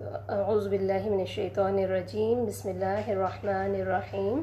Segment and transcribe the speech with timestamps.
[0.00, 4.42] اعوذ باللہ من الشیطان الرجیم، بسم اللہ الرحمن الرحیم۔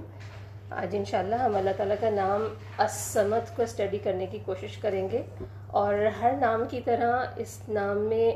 [0.69, 5.21] آج انشاءاللہ ہم اللہ تعالیٰ کا نام السمد کو اسٹڈی کرنے کی کوشش کریں گے۔
[5.67, 8.31] اور ہر نام کی طرح اس نام میں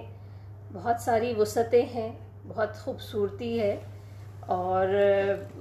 [0.74, 2.12] بہت ساری وسعتیں ہیں،
[2.48, 3.76] بہت خوبصورتی ہے
[4.40, 4.88] اور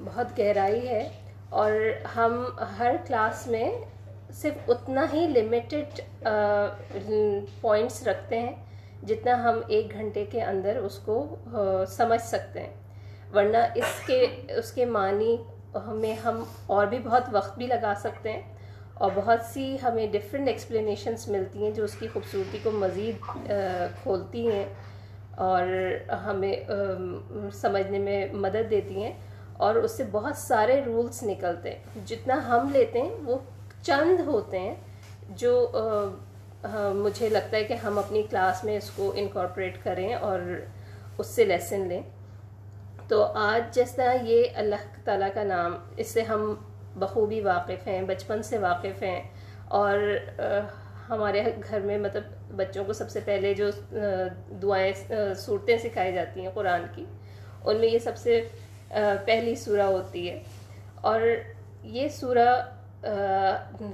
[0.04, 1.08] بہت گہرائی ہے۔
[1.48, 1.72] اور
[2.16, 2.44] ہم
[2.78, 3.78] ہر کلاس میں
[4.32, 6.00] صرف اتنا ہی لمیٹڈ
[7.60, 8.69] پوائنٹس رکھتے ہیں۔
[9.06, 11.36] جتنا ہم ایک گھنٹے کے اندر اس کو
[11.88, 12.74] سمجھ سکتے ہیں۔
[13.34, 14.26] ورنہ اس کے
[14.58, 15.36] اس کے معنی
[15.86, 18.42] ہمیں، ہم اور بھی بہت وقت بھی لگا سکتے ہیں
[18.94, 23.26] اور بہت سی ہمیں ڈفرینٹ ایکسپلینیشنس ملتی ہیں جو اس کی خوبصورتی کو مزید
[24.02, 24.64] کھولتی ہیں
[25.46, 25.62] اور
[26.24, 26.54] ہمیں
[27.52, 29.12] سمجھنے میں مدد دیتی ہیں
[29.56, 33.38] اور اس سے بہت سارے رولس نکلتے ہیں۔ جتنا ہم لیتے ہیں وہ
[33.82, 34.74] چند ہوتے ہیں
[35.36, 35.70] جو
[36.94, 40.40] مجھے لگتا ہے کہ ہم اپنی کلاس میں اس کو انکارپوریٹ کریں اور
[41.18, 42.02] اس سے لیسن لیں۔
[43.08, 46.54] تو آج جس طرح یہ اللہ تعالیٰ کا نام، اس سے ہم
[46.94, 49.22] بخوبی واقف ہیں، بچپن سے واقف ہیں
[49.68, 49.98] اور
[51.08, 52.22] ہمارے گھر میں مطلب
[52.56, 53.70] بچوں کو سب سے پہلے جو
[54.62, 54.92] دعائیں
[55.36, 57.04] صورتیں سکھائی جاتی ہیں قرآن کی،
[57.64, 58.48] ان میں یہ سب سے
[59.24, 60.42] پہلی سورہ ہوتی ہے۔
[60.94, 61.20] اور
[61.82, 62.48] یہ سورہ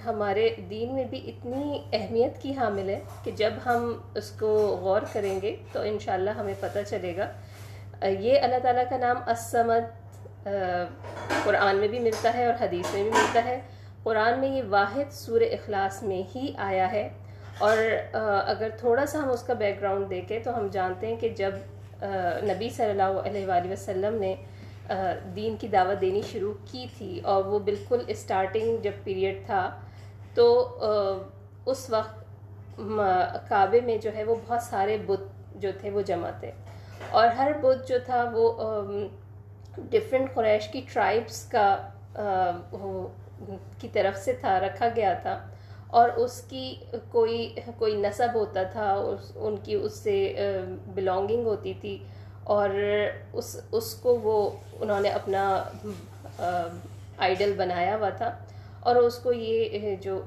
[0.06, 5.02] ہمارے دین میں بھی اتنی اہمیت کی حامل ہے کہ جب ہم اس کو غور
[5.12, 7.28] کریں گے تو انشاءاللہ ہمیں پتہ چلے گا۔
[8.06, 10.44] یہ اللہ تعالیٰ کا نام اسمد
[11.44, 13.60] قرآن میں بھی ملتا ہے اور حدیث میں بھی ملتا ہے۔
[14.02, 17.08] قرآن میں یہ واحد سور اخلاص میں ہی آیا ہے۔
[17.58, 17.78] اور
[18.46, 21.52] اگر تھوڑا سا ہم اس کا بیک گراؤنڈ دیکھیں تو ہم جانتے ہیں کہ جب
[22.42, 24.34] نبی صلی اللہ علیہ وآلہ وسلم نے
[25.36, 29.70] دین کی دعوت دینی شروع کی تھی اور وہ بالکل اسٹارٹنگ جب پیریڈ تھا،
[30.34, 30.46] تو
[31.66, 32.24] اس وقت
[33.48, 35.22] کعبے میں جو ہے وہ بہت سارے بت
[35.62, 36.50] جو تھے وہ جمع تھے۔
[37.10, 38.52] اور ہر بت جو تھا وہ
[39.90, 41.68] ڈفرینٹ قریش کی ٹرائبس کا
[43.78, 45.38] کی طرف سے تھا، رکھا گیا تھا۔
[45.88, 46.74] اور اس کی
[47.10, 48.92] کوئی کوئی نصب ہوتا تھا
[49.34, 50.16] ان کی اس سے
[50.94, 51.96] بلونگنگ ہوتی تھی۔
[52.54, 52.70] اور
[53.32, 54.38] اس اس کو وہ،
[54.80, 55.42] انہوں نے اپنا
[57.18, 58.30] آئیڈل بنایا ہوا تھا
[58.80, 60.20] اور اس کو یہ جو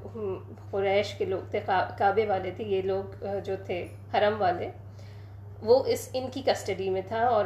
[0.70, 1.60] قریش کے لوگ تھے
[1.98, 4.68] کعبے والے تھے، یہ لوگ جو تھے، حرم والے،
[5.62, 7.44] وہ اس، ان کی کسٹڈی میں تھا اور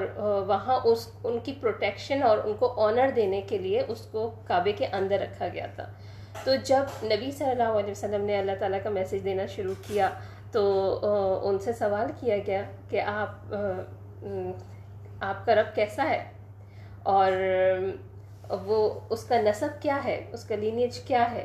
[0.49, 4.73] وہاں اس، ان کی پروٹیکشن اور ان کو آنر دینے کے لیے اس کو کعبے
[4.73, 5.87] کے اندر رکھا گیا تھا۔
[6.45, 10.09] تو جب نبی صلی اللہ علیہ وسلم نے اللہ تعالیٰ کا میسیج دینا شروع کیا
[10.53, 10.63] تو
[11.49, 13.55] ان سے سوال کیا گیا کہ آپ
[14.25, 16.23] آپ کا رب کیسا ہے؟
[17.03, 17.33] اور
[18.67, 18.79] وہ
[19.11, 21.45] اس کا نصب کیا ہے؟ اس کا لینیج کیا ہے؟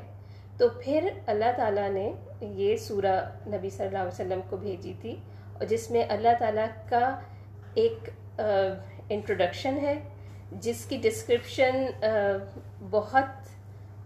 [0.57, 3.15] تو پھر اللہ تعالیٰ نے یہ سورہ
[3.47, 5.15] نبی صلی اللہ علیہ وسلم کو بھیجی تھی،
[5.53, 7.09] اور جس میں اللہ تعالیٰ کا
[7.73, 9.93] ایک انٹروڈکشن ہے،
[10.61, 11.85] جس کی ڈسکرپشن
[12.89, 13.47] بہت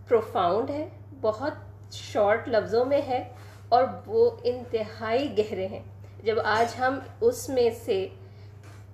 [0.08, 0.88] پروفاؤنڈ ہے،
[1.22, 3.24] بہت شارٹ لفظوں میں ہے،
[3.70, 5.84] اور وہ انتہائی گہرے ہیں۔
[6.24, 8.06] جب آج ہم اس میں سے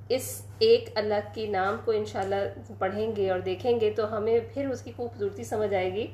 [0.09, 2.35] اس ایک اللہ کی نام کو انشاءاللہ
[2.79, 6.05] پڑھیں گے اور دیکھیں گے تو ہمیں پھر اس کی خوبصورتی سمجھ آئے گی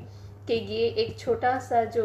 [0.48, 2.04] کہ یہ ایک چھوٹا سا جو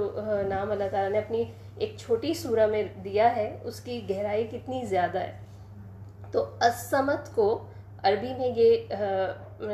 [0.49, 1.43] نام اللہ تعالیٰ نے اپنی
[1.77, 5.39] ایک چھوٹی سورہ میں دیا ہے، اس کی گہرائی کتنی زیادہ ہے۔
[6.33, 7.47] تو اسمت کو
[8.03, 8.95] عربی میں یہ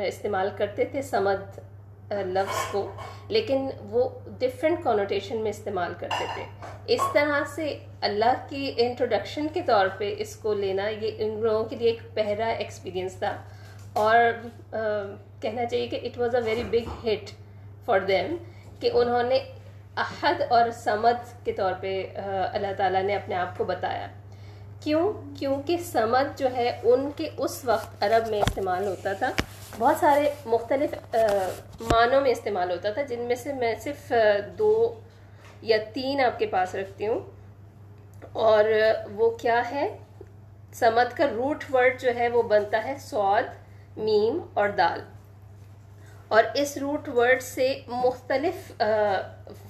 [0.07, 1.59] استعمال کرتے تھے سمد
[2.13, 2.91] Uh, لفظ کو،
[3.27, 4.09] لیکن وہ
[4.39, 6.43] ڈفرینٹ کانوٹیشن میں استعمال کرتے تھے۔
[6.87, 11.65] اس طرح سے اللہ کی انٹروڈکشن کے طور پہ اس کو لینا، یہ ان لوگوں
[11.65, 13.37] کے لیے ایک پہلا ایکسپیرینس تھا۔
[13.93, 14.17] اور
[14.75, 17.29] uh, کہنا چاہیے کہ it was a very big hit
[17.85, 18.35] for them
[18.79, 19.37] کہ انہوں نے
[19.97, 24.07] احد اور سمد کے طور پہ uh, اللہ تعالیٰ نے اپنے آپ کو بتایا۔
[24.83, 29.31] کیوں؟ کیونکہ سمد جو ہے، ان کے اس وقت عرب میں استعمال ہوتا تھا۔
[29.77, 31.15] بہت سارے مختلف
[31.79, 34.13] معنوں میں استعمال ہوتا تھا، جن میں سے میں صرف
[34.57, 34.99] دو
[35.61, 37.19] یا تین آپ کے پاس رکھتی ہوں۔
[38.33, 38.63] اور
[39.11, 39.97] وہ کیا ہے؟
[40.73, 43.45] سمد کا روٹ ورڈ جو ہے، وہ بنتا ہے سعود
[43.97, 45.01] میم اور دال۔
[46.27, 48.81] اور اس روٹ ورڈ سے مختلف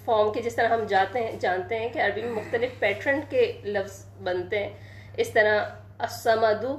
[0.06, 3.62] فارم کے، جس طرح ہم جاتے ہیں، جانتے ہیں کہ عربی میں مختلف پیٹرن کے
[3.63, 5.66] لفظ بنتے ہیں۔ اس طرح
[6.00, 6.78] اسمدو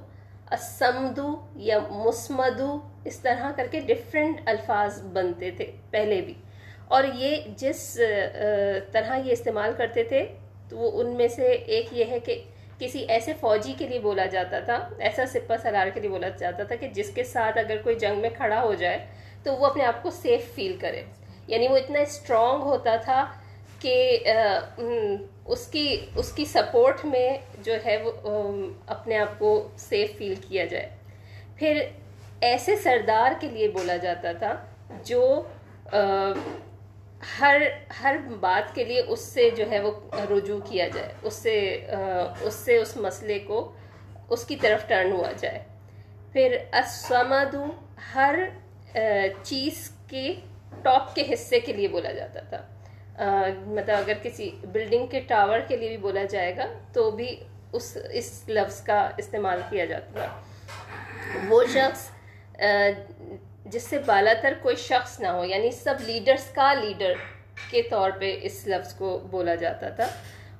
[0.50, 6.34] اسمدو یا مسمدو اس طرح کر کے ڈفرینٹ الفاظ بنتے تھے پہلے بھی۔
[6.88, 8.00] اور یہ جس
[8.92, 10.26] طرح یہ استعمال کرتے تھے،
[10.68, 12.42] تو وہ ان میں سے ایک یہ ہے کہ
[12.78, 16.62] کسی ایسے فوجی کے لیے بولا جاتا تھا، ایسا سپہ سلار کے لیے بولا جاتا
[16.62, 19.06] تھا کہ جس کے ساتھ اگر کوئی جنگ میں کھڑا ہو جائے،
[19.42, 21.02] تو وہ اپنے آپ کو سیف فیل کرے۔
[21.46, 23.24] یعنی وہ اتنا اسٹرانگ ہوتا تھا
[23.80, 24.18] کہ
[25.48, 25.84] اس کی
[26.16, 27.28] اس کی سپورٹ میں
[27.62, 28.12] جو ہے وہ
[28.86, 30.88] اپنے آپ کو سیف فیل کیا جائے۔
[31.56, 31.82] پھر
[32.40, 34.54] ایسے سردار کے لیے بولا جاتا تھا
[35.04, 35.42] جو
[37.40, 37.62] ہر
[38.02, 39.90] ہر بات کے لیے اس سے جو ہے وہ
[40.30, 41.58] رجوع کیا جائے۔ اس سے
[42.40, 43.72] اس سے اس مسئلے کو
[44.30, 45.62] اس کی طرف ٹرن ہوا جائے۔
[46.32, 47.64] پھر اسمدو
[48.14, 48.38] ہر
[49.42, 50.32] چیز کے
[50.82, 52.66] ٹاپ کے حصے کے لیے بولا جاتا تھا۔
[53.18, 57.36] مطلب اگر کسی بلڈنگ کے ٹاور کے لیے بھی بولا جائے گا، تو بھی
[57.72, 60.40] اس اس لفظ کا استعمال کیا جاتا تھا
[61.48, 62.10] وہ شخص
[63.64, 67.12] جس سے بالا تر کوئی شخص نہ ہو یعنی سب لیڈرز کا لیڈر
[67.70, 70.06] کے طور پہ اس لفظ کو بولا جاتا تھا۔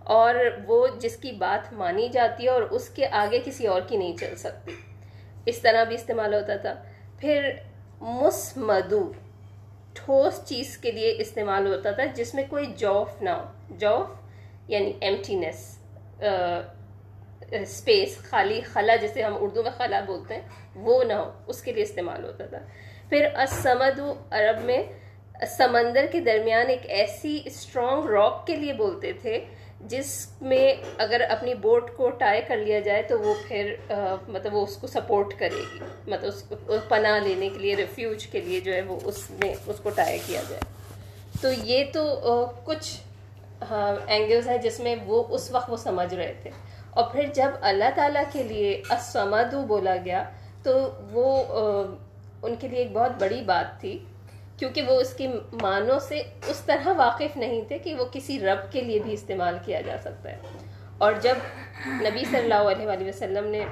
[0.05, 0.34] اور
[0.66, 4.16] وہ جس کی بات مانی جاتی ہے اور اس کے آگے کسی اور کی نہیں
[4.16, 4.72] چل سکتی۔
[5.46, 6.75] اس طرح بھی استعمال ہوتا تھا۔
[7.19, 7.50] پھر
[8.00, 9.12] مسمدو
[9.99, 14.09] ٹھوس چیز کے لیے استعمال ہوتا تھا جس میں کوئی جوف نہ ہو۔ جوف
[14.69, 15.79] یعنی ایمٹینس
[17.50, 20.43] اسپیس خالی خلا جسے ہم اردو میں خلا بولتے ہیں،
[20.77, 22.59] وہ نہ ہو۔ اس کے لیے استعمال ہوتا تھا۔
[23.09, 24.00] پھر اسمد
[24.31, 24.83] عرب میں
[25.47, 29.44] سمندر کے درمیان ایک ایسی اسٹرانگ راک کے لیے بولتے تھے
[29.81, 33.75] جس میں اگر اپنی بوٹ کو ٹائی کر لیا جائے تو وہ پھر
[34.29, 38.27] مطلب وہ اس کو سپورٹ کرے گی۔ مطلب اس کو پناہ لینے کے لیے ریفیوج
[38.27, 40.61] کے لیے جو ہے وہ اس میں، اس کو ٹائی کیا جائے۔
[41.41, 42.21] تو یہ تو
[42.65, 43.01] کچھ
[44.07, 46.51] اینگلز ہیں جس میں وہ اس وقت وہ سمجھ رہے تھے۔
[46.91, 50.25] اور پھر جب اللہ تعالیٰ کے لیے اسمدو بولا گیا
[50.63, 51.45] تو وہ
[52.43, 53.99] ان کے لیے ایک بہت بڑی بات تھی۔
[54.58, 55.26] کیونکہ وہ اس کی
[55.62, 59.58] معنوں سے اس طرح واقف نہیں تھے کہ وہ کسی رب کے لیے بھی استعمال
[59.64, 60.38] کیا جا سکتا ہے۔
[60.99, 61.37] اور جب
[61.87, 63.64] نبی صلی اللہ علیہ وآلہ وسلم نے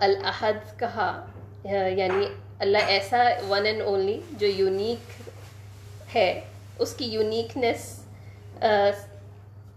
[0.00, 1.26] الحد کہا
[1.64, 2.26] یعنی
[2.58, 6.40] اللہ ایسا ون اینڈ اونلی جو یونیک ہے،
[6.78, 8.00] اس کی یونیکنیس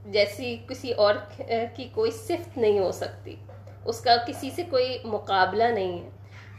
[0.05, 1.15] جیسی کسی اور
[1.75, 3.35] کی کوئی صفت نہیں ہو سکتی۔
[3.85, 6.09] اس کا کسی سے کوئی مقابلہ نہیں ہے۔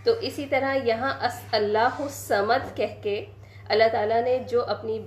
[0.04, 3.24] تو اسی طرح یہاں اس اللہ سمد کہہ کے
[3.68, 4.98] اللہ تعالیٰ نے جو اپنی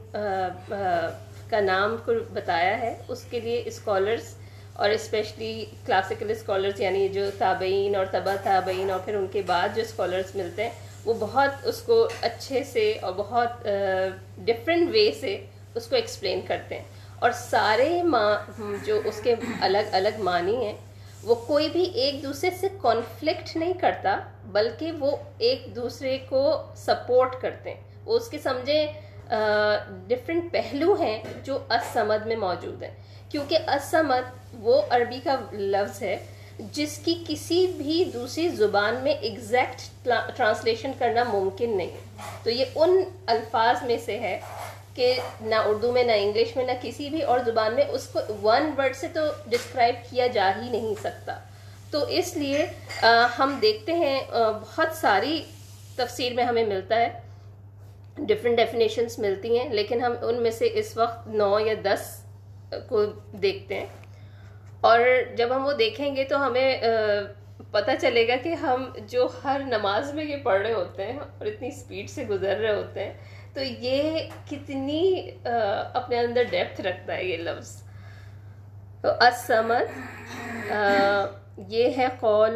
[1.50, 4.34] کا نام کو بتایا ہے، اس کے لیے اسکالرس
[4.74, 9.76] اور اسپیشلی کلاسیکل اسکالرس یعنی جو تابعین اور تبا تابعین اور پھر ان کے بعد
[9.76, 10.72] جو اسکالرس ملتے ہیں،
[11.06, 13.68] وہ بہت اس کو اچھے سے اور بہت
[14.38, 15.38] ڈفرینٹ وے سے
[15.76, 16.86] اس کو ایکسپلین کرتے ہیں۔
[17.20, 20.74] اور سارے ماں، جو اس کے الگ الگ معنی ہیں
[21.24, 27.36] وہ کوئی بھی ایک دوسرے سے کانفلکٹ نہیں کرتا، بلکہ وہ ایک دوسرے کو سپورٹ
[27.42, 28.86] کرتے ہیں۔ وہ اس کے سمجھے
[30.08, 32.92] ڈفرینٹ پہلو ہیں جو اسمد میں موجود ہیں۔
[33.30, 34.30] کیونکہ اسمد
[34.60, 36.16] وہ عربی کا لفظ ہے،
[36.72, 41.98] جس کی کسی بھی دوسری زبان میں ایگزیکٹ ٹرانسلیشن کرنا ممکن نہیں
[42.44, 44.40] تو یہ ان الفاظ میں سے ہے
[44.94, 48.20] کہ نہ اردو میں، نہ انگلش میں، نہ کسی بھی اور زبان میں اس کو
[48.42, 51.40] ون ورڈ سے تو ڈسکرائب کیا جا ہی نہیں سکتا۔
[51.92, 52.66] تو اس لیے
[53.40, 54.22] ہم دیکھتے ہیں
[54.62, 55.44] بہت ساری
[55.96, 57.10] تفسیر میں ہمیں ملتا ہے۔
[58.18, 62.26] ڈفرینٹ ڈیفینیشنس ملتی ہیں، لیکن ہم ان میں سے اس وقت نو یا دس
[62.88, 63.86] کو دیکھتے ہیں۔
[64.82, 65.00] اور
[65.38, 66.82] جب ہم وہ دیکھیں گے تو ہمیں
[67.72, 71.46] پتہ چلے گا کہ ہم جو ہر نماز میں یہ پڑھ رہے ہوتے ہیں اور
[71.46, 73.14] اتنی اسپیڈ سے گزر رہے ہوتے ہیں۔
[73.56, 74.20] تو یہ
[74.50, 77.76] کتنی اپنے اندر ڈیپتھ رکھتا ہے یہ لفظ
[79.02, 80.72] تو اسمد
[81.72, 82.56] یہ ہے قول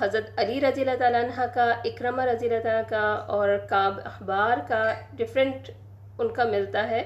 [0.00, 3.02] حضرت علی رضی اللہ تعالیٰ عنہ کا، اکرمہ رضی اللہ تعالیٰ کا
[3.34, 4.82] اور کعب اخبار کا
[5.16, 5.70] ڈفرینٹ
[6.18, 7.02] ان کا ملتا ہے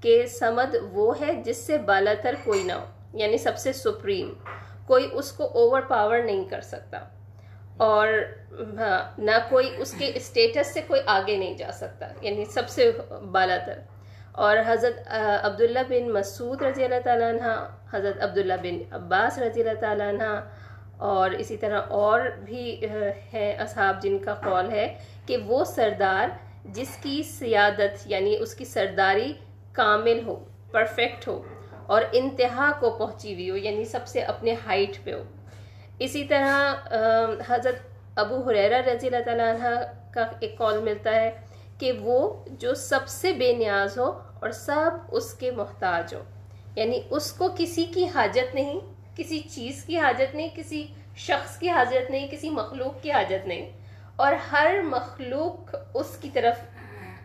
[0.00, 4.32] کہ سمد وہ ہے جس سے بالا تر کوئی نہ ہو یعنی سب سے سپریم
[4.86, 6.98] کوئی اس کو اوور پاور نہیں کر سکتا۔
[7.82, 8.08] اور
[8.78, 12.90] ہاں، نہ کوئی اس کے اسٹیٹس سے کوئی آگے نہیں جا سکتا یعنی سب سے
[13.32, 13.78] بالا تر
[14.42, 15.08] اور حضرت
[15.44, 17.54] عبداللہ بن مسعود رضی اللہ تعالیٰ عنہ،
[17.92, 20.30] حضرت عبداللہ بن عباس رضی اللہ تعالیٰ عنہ،
[21.08, 22.64] اور اسی طرح اور بھی
[23.32, 24.86] ہیں اصحاب جن کا قول ہے
[25.26, 26.28] کہ وہ سردار
[26.74, 29.32] جس کی سیادت یعنی اس کی سرداری
[29.74, 30.36] کامل ہو
[30.72, 31.42] پرفیکٹ ہو،
[31.86, 35.22] اور انتہا کو پہنچی ہوئی ہو یعنی سب سے اپنے ہائٹ پہ ہو۔
[36.02, 36.74] اسی طرح
[37.48, 37.76] حضرت
[38.16, 39.68] ابو حریرہ رضی اللہ تعالیٰ عنہ
[40.14, 41.30] کا ایک کال ملتا ہے
[41.78, 46.22] کہ وہ جو سب سے بے نیاز ہو اور سب اس کے محتاج ہو۔
[46.76, 48.80] یعنی اس کو کسی کی حاجت نہیں،
[49.16, 53.70] کسی چیز کی حاجت نہیں، کسی شخص کی حاجت نہیں، کسی مخلوق کی حاجت نہیں۔
[54.16, 56.56] اور ہر مخلوق اس کی طرف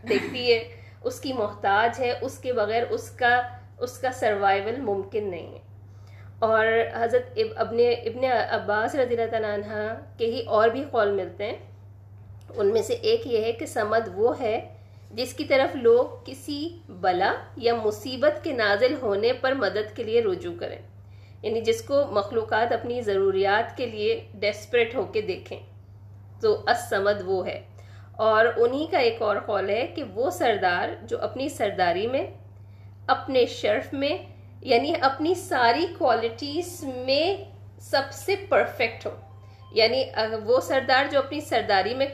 [0.10, 3.42] دیکھتی ہے، اس کی محتاج ہے، اس کے بغیر اس کا
[3.80, 5.67] اس کا سروائیول ممکن نہیں ہے۔
[6.40, 11.46] اور حضرت ابن ابن عباس رضی اللہ تعالیٰ عنہ کے ہی اور بھی قول ملتے
[11.46, 11.56] ہیں۔
[12.56, 14.74] ان میں سے ایک یہ ہے کہ سمد وہ ہے
[15.12, 20.22] جس کی طرف لوگ کسی بلا یا مصیبت کے نازل ہونے پر مدد کے لیے
[20.24, 20.78] رجوع کریں
[21.42, 25.60] یعنی جس کو مخلوقات اپنی ضروریات کے لیے ڈیسپریٹ ہو کے دیکھیں۔
[26.42, 27.62] تو اسمد وہ ہے۔
[28.12, 32.28] اور انہی کا ایک اور قول ہے کہ وہ سردار جو اپنی سرداری میں،
[33.08, 34.37] اپنے شرف میں
[34.68, 37.44] یعنی اپنی ساری کوالٹیز میں
[37.80, 39.12] سب سے پرفیکٹ ہو۔
[39.72, 40.04] یعنی
[40.46, 42.08] وہ سردار جو اپنی سرداری میں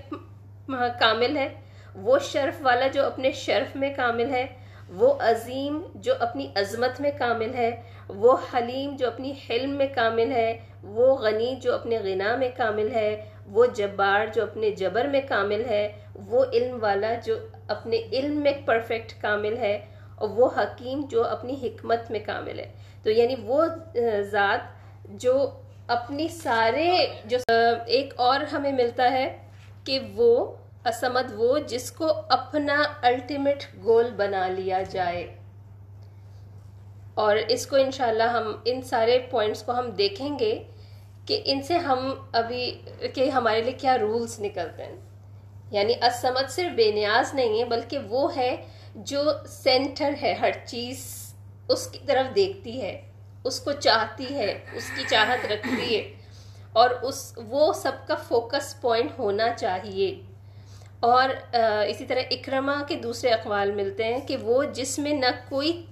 [0.99, 1.49] کامل ہے،
[1.95, 4.45] وہ شرف والا جو اپنے شرف میں کامل ہے،
[4.89, 10.31] وہ عظیم جو اپنی عظمت میں کامل ہے، وہ حلیم جو اپنی حلم میں کامل
[10.31, 15.21] ہے، وہ غنی جو اپنے غنا میں کامل ہے، وہ جبار جو اپنے جبر میں
[15.29, 17.35] کامل ہے، وہ علم والا جو
[17.67, 22.73] اپنے علم میں پرفیکٹ کامل ہے اور وہ حکیم جو اپنی حکمت میں کامل ہے۔
[23.03, 23.65] تو یعنی وہ
[24.21, 24.59] ذات
[25.05, 25.49] جو
[25.87, 27.37] اپنی سارے، جو
[27.87, 29.37] ایک اور ہمیں ملتا ہے
[29.83, 30.55] کہ وہ،
[30.85, 35.37] اسمد وہ، جس کو اپنا الٹیمیٹ گول بنا لیا جائے۔
[37.13, 40.63] اور اس کو انشاءاللہ ہم، ان سارے پوائنٹس کو ہم دیکھیں گے
[41.25, 42.81] کہ ان سے ہم ابھی،
[43.13, 44.95] کہ ہمارے لیے کیا رولز نکلتے ہیں۔
[45.71, 50.97] یعنی اسمد صرف بے نیاز نہیں ہے، بلکہ وہ ہے جو سینٹر ہے، ہر چیز
[51.69, 53.01] اس کی طرف دیکھتی ہے،
[53.43, 56.13] اس کو چاہتی ہے، اس کی چاہت رکھتی ہے،
[56.73, 60.21] اور اس، وہ سب کا فوکس پوائنٹ ہونا چاہیے۔
[60.99, 61.29] اور
[61.89, 65.85] اسی طرح اکرما کے دوسرے اقوال ملتے ہیں کہ وہ جس میں نہ کوئی،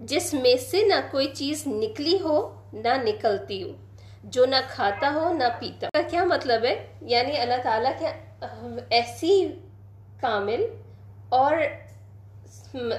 [0.00, 3.68] جس میں سے نہ کوئی چیز نکلی ہو، نہ نکلتی ہو،
[4.24, 8.06] جو نہ کھاتا ہو، نہ پیتا۔ کا کیا مطلب ہے؟ یعنی اللہ تعالیٰ کے
[8.90, 9.48] ایسی
[10.20, 10.66] کامل
[11.28, 11.56] اور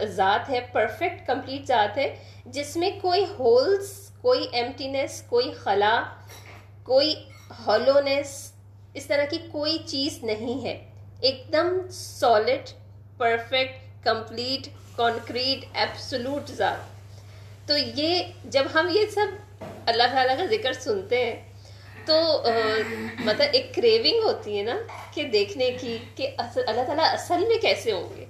[0.06, 3.90] ذات ہے پرفیکٹ کمپلیٹ ذات ہے، جس میں کوئی ہولز
[4.22, 6.04] کوئی ایمٹینس کوئی خلا،
[6.84, 7.16] کوئی
[7.68, 8.52] ہالونیس
[8.94, 10.78] اس طرح کی کوئی چیز نہیں ہے۔
[11.22, 12.70] ایک دم solid
[13.18, 20.74] perfect complete concrete absolute ذات۔ تو یہ جب ہم یہ سب اللہ تعالیٰ کا ذکر
[20.74, 21.36] سنتے ہیں،
[22.06, 22.44] تو
[23.20, 24.78] مطلب ایک کریونگ ہوتی ہے نا
[25.14, 28.26] کہ دیکھنے کی کہ اللہ تعالیٰ اصل میں کیسے ہوں گے؟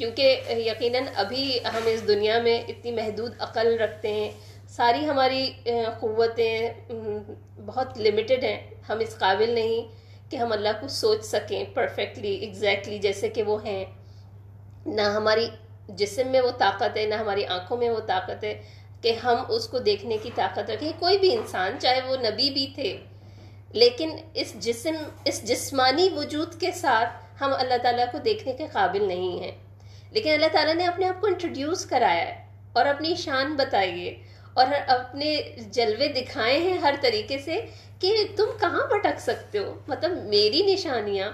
[0.00, 4.30] کیونکہ یقیناً ابھی ہم اس دنیا میں اتنی محدود عقل رکھتے ہیں،
[4.68, 5.50] ساری ہماری
[6.00, 6.70] قوتیں
[7.66, 12.98] بہت لمیٹڈ ہیں۔ ہم اس قابل نہیں کہ ہم اللہ کو سوچ سکیں پرفیکٹلی ایگزیکٹلی
[12.98, 13.84] جیسے کہ وہ ہیں۔
[14.86, 15.46] نہ ہماری
[15.88, 18.54] جسم میں وہ طاقت ہے، نہ ہماری آنکھوں میں وہ طاقت ہے
[19.02, 22.66] کہ ہم اس کو دیکھنے کی طاقت رکھیں۔ کوئی بھی انسان، چاہے وہ نبی بھی
[22.74, 22.96] تھے،
[23.72, 29.08] لیکن اس جسم، اس جسمانی وجود کے ساتھ ہم اللہ تعالیٰ کو دیکھنے کے قابل
[29.08, 29.56] نہیں ہیں۔
[30.12, 34.14] لیکن اللہ تعالیٰ نے اپنے آپ کو انٹروڈیوس کرایا ہے اور اپنی شان بتائی ہے
[34.54, 35.36] اور اپنے
[35.72, 37.60] جلوے دکھائے ہیں ہر طریقے سے
[38.00, 41.30] کہ تم کہاں بھٹک سکتے ہو؟ مطلب میری نشانیاں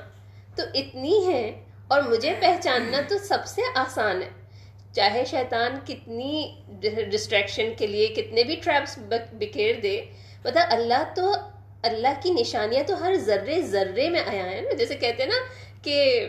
[0.57, 1.51] تو اتنی ہیں
[1.89, 4.29] اور مجھے پہچاننا تو سب سے آسان ہے۔
[4.93, 6.63] چاہے شیطان کتنی
[7.11, 8.99] ڈسٹریکشن کے لیے کتنے بھی ٹریپس
[9.33, 10.01] بکھیر دے
[10.45, 11.33] مطلب اللہ تو
[11.83, 15.41] اللہ کی نشانیاں تو ہر ذرے ذرے میں آیا ہے نا۔ جیسے کہتے ہیں نا
[15.83, 16.27] کہ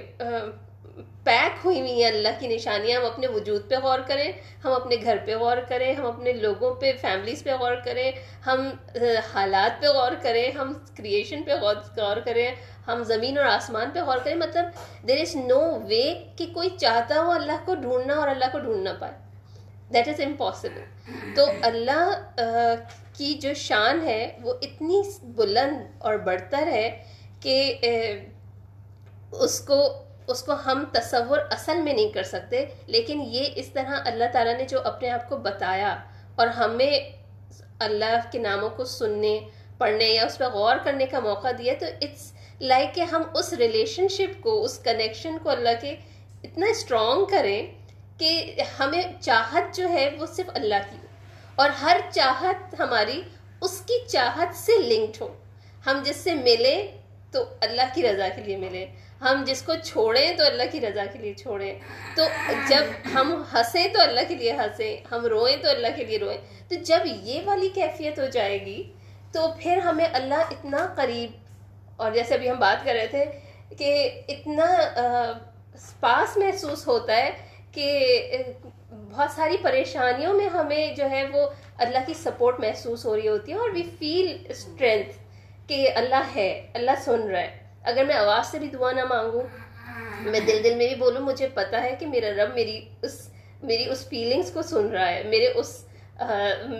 [1.28, 4.32] پیک ہوئی ہوئی ہیں، اللہ کی نشانیاں ہم اپنے وجود پہ غور کریں،
[4.64, 8.12] ہم اپنے گھر پہ غور کریں، ہم اپنے لوگوں پہ فیملیز پہ غور کریں،
[8.46, 8.70] ہم
[9.34, 12.50] حالات پہ غور کریں، ہم کریشن پہ غور کریں،
[12.88, 14.66] ہم زمین اور آسمان پہ غور کریں مطلب
[15.08, 16.04] دیر از نو وے
[16.38, 19.14] کہ کوئی چاہتا ہو اللہ کو ڈھونڈنا اور اللہ کو ڈھونڈ نہ پائے۔
[19.94, 20.82] دیٹ از امپاسبل
[21.36, 22.10] تو اللہ
[23.18, 25.02] کی جو شان ہے وہ اتنی
[25.36, 26.90] بلند اور بڑھتر ہے
[27.42, 27.56] کہ
[29.34, 29.78] اس کو
[30.28, 34.58] اس کو ہم تصور اصل میں نہیں کر سکتے، لیکن یہ اس طرح اللہ تعالیٰ
[34.58, 35.98] نے جو اپنے آپ کو بتایا
[36.36, 37.00] اور ہمیں
[37.80, 39.40] اللہ کے ناموں کو سننے،
[39.78, 42.32] پڑھنے یا اس پہ غور کرنے کا موقع دیا، تو اٹس
[42.62, 45.96] لائک کہ ہم اس ریلیشن شپ کو، اس کنیکشن کو اللہ کے
[46.44, 47.72] اتنا اسٹرانگ کریں
[48.18, 51.08] کہ ہمیں چاہت جو ہے وہ صرف اللہ کی ہو۔
[51.56, 53.22] اور ہر چاہت ہماری
[53.62, 55.28] اس کی چاہت سے لنکڈ ہو۔
[55.88, 56.88] ہم جس سے ملے
[57.32, 58.86] تو اللہ کی رضا کے لیے ملے
[59.22, 61.74] ہم جس کو چھوڑیں تو اللہ کی رضا کے لیے چھوڑیں۔
[62.16, 62.24] تو
[62.70, 62.84] جب
[63.14, 66.38] ہم ہنسیں تو اللہ کے لیے ہنسیں، ہم روئیں تو اللہ کے لیے روئیں۔
[66.70, 68.82] تو جب یہ والی کیفیت ہو جائے گی،
[69.34, 71.32] تو پھر ہمیں اللہ اتنا قریب،
[71.98, 73.26] اور جیسے ابھی ہم بات کر رہے تھے
[73.78, 74.66] کہ اتنا
[76.00, 77.32] پاس محسوس ہوتا ہے
[77.72, 78.44] کہ
[79.12, 81.46] بہت ساری پریشانیوں میں ہمیں جو ہے وہ
[81.78, 85.18] اللہ کی سپورٹ محسوس ہو رہی ہوتی ہے، اور وی فیل اسٹرینتھ
[85.68, 89.42] کہ اللہ ہے، اللہ سن رہا ہے۔ اگر میں آواز سے بھی دعا نہ مانگوں،
[90.24, 93.20] میں دل دل میں بھی بولوں، مجھے پتا ہے کہ میرا رب میری اس
[93.64, 95.70] میری اس فیلنگس کو سن رہا ہے، میرے اس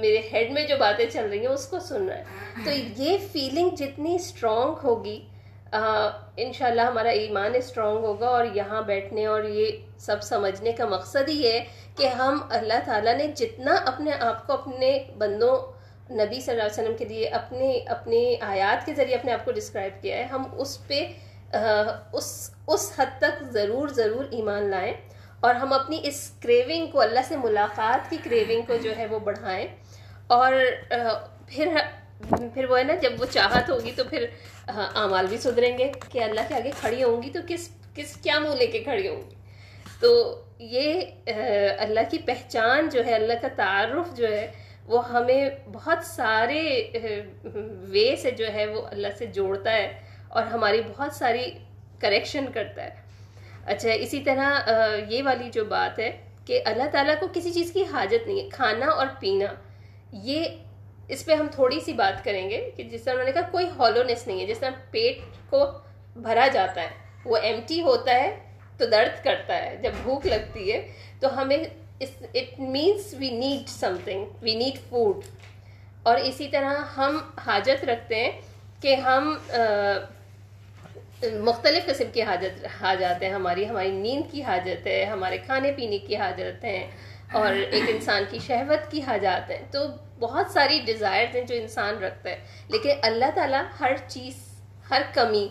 [0.02, 3.18] میرے ہیڈ میں جو باتیں چل رہی ہیں، اس کو سن رہا ہے۔ تو یہ
[3.32, 5.20] فیلنگ جتنی اسٹرانگ ہوگی
[5.74, 11.40] انشاءاللہ ہمارا ایمان اسٹرانگ ہوگا اور یہاں بیٹھنے اور یہ سب سمجھنے کا مقصد ہی
[11.48, 11.64] ہے
[11.98, 15.56] کہ ہم اللہ تعالیٰ نے جتنا اپنے آپ کو اپنے بندوں
[16.12, 19.52] نبی صلی اللہ علیہ وسلم کے لیے اپنے اپنی آیات کے ذریعے اپنے آپ کو
[19.52, 21.06] ڈسکرائب کیا ہے۔ ہم اس پہ
[22.14, 24.94] اس اس حد تک ضرور ضرور ایمان لائیں
[25.40, 29.20] اور ہم اپنی اس کریونگ کو، اللہ سے ملاقات کی کریونگ کو جو ہے وہ
[29.20, 29.68] بڑھائیں۔
[30.28, 30.54] اور
[31.48, 31.78] پھر
[32.54, 34.26] پھر وہ ہے نا، جب وہ چاہت ہوگی تو پھر
[34.68, 38.40] اعمال بھی سدھریں گے کہ اللہ کے آگے کھڑی ہوں گی تو کس کس کیا
[38.40, 39.36] منہ لے کے کھڑی ہوں گی؟
[40.00, 40.10] تو
[40.60, 41.02] یہ
[41.80, 44.52] اللہ کی پہچان جو ہے، اللہ کا تعارف جو ہے
[44.88, 46.62] وہ ہمیں بہت سارے
[47.92, 49.88] وے سے جو ہے وہ اللہ سے جوڑتا ہے
[50.30, 51.50] اور ہماری بہت ساری
[52.00, 52.94] کریکشن کرتا ہے۔
[53.66, 54.70] اچھا اسی طرح
[55.10, 56.12] یہ والی جو بات ہے
[56.46, 59.54] کہ اللہ تعالیٰ کو کسی چیز کی حاجت نہیں ہے، کھانا اور پینا۔
[60.14, 60.46] یہ
[61.08, 63.68] اس پہ ہم تھوڑی سی بات کریں گے کہ جس طرح انہوں نے کہا کوئی
[63.78, 65.66] ہالونیس نہیں ہے، جس طرح پیٹ کو
[66.16, 66.90] بھرا جاتا ہے،
[67.26, 68.36] وہ ایمٹی ہوتا ہے
[68.78, 70.86] تو درد کرتا ہے، جب بھوک لگتی ہے
[71.20, 71.58] تو ہمیں
[72.02, 73.70] it means we need
[74.04, 75.16] something we need food
[76.04, 78.32] اور اسی طرح ہم حاجت رکھتے ہیں
[78.82, 79.38] کہ ہم
[81.34, 85.98] مختلف قسم کی حاجت، حاجات ہیں۔ ہماری ہماری نیند کی حاجت ہے، ہمارے کھانے پینے
[85.98, 86.88] کی حاجت ہیں
[87.32, 89.80] اور ایک انسان کی شہوت کی حاجات ہیں۔ تو
[90.20, 95.48] بہت ساری ڈیزائرز ہیں جو انسان رکھتا ہے۔ لیکن اللہ تعالیٰ ہر چیز، ہر کمی،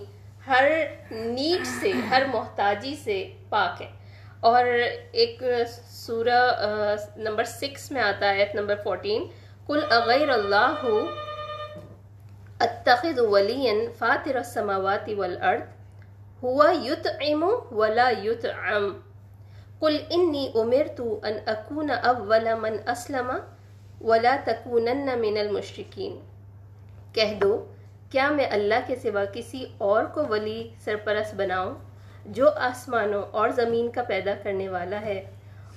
[0.47, 0.71] ہر
[1.11, 3.96] نیڈ سے، ہر محتاجی سے پاک ہے۔
[4.41, 4.67] اور
[5.13, 5.43] ایک
[5.91, 6.41] سورہ
[7.17, 9.27] نمبر سکس میں آتا ہے نمبر فورٹین
[9.67, 10.85] کل اغیر اللہ
[12.61, 18.89] اتخذ ولیا فاطر السماوات والارض ہوا یطعم ولا یطعم
[19.81, 23.31] قل انی امرت ان اکون اول من اسلم
[24.01, 26.19] ولا تکونن من المشرکین
[27.15, 27.53] کہہ دو،
[28.11, 31.75] کیا میں اللہ کے سوا کسی اور کو ولی سرپرست بناؤں؟
[32.27, 35.25] جو آسمانوں اور زمین کا پیدا کرنے والا ہے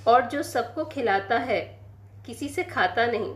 [0.03, 1.77] اور جو سب کو کھلاتا ہے،
[2.25, 3.33] کسی سے کھاتا نہیں۔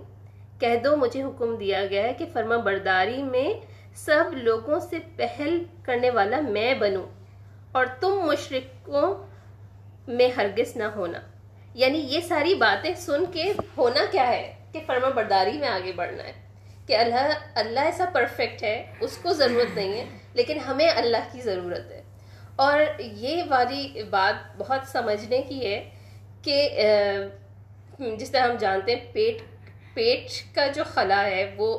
[0.60, 3.66] کہہ دو، مجھے حکم دیا گیا ہے کہ فرما برداری میں
[3.96, 7.06] سب لوگوں سے پہل کرنے والا میں بنوں
[7.72, 9.28] اور تم مشرقوں
[10.08, 11.20] میں ہرگز نہ ہونا۔
[11.74, 16.24] یعنی یہ ساری باتیں سن کے ہونا کیا ہے؟ کہ فرما برداری میں آگے بڑھنا
[16.24, 16.34] ہے۔
[16.88, 21.42] کہ اللہ اللہ ایسا پرفیکٹ ہے، اس کو ضرورت نہیں ہے، لیکن ہمیں اللہ کی
[21.42, 22.03] ضرورت ہے۔
[22.56, 25.84] اور یہ والی بات بہت سمجھنے کی ہے
[26.44, 26.68] کہ
[28.00, 29.42] جس طرح ہم جانتے ہیں، پیٹ
[29.94, 31.78] پیٹ کا جو خلا ہے، وہ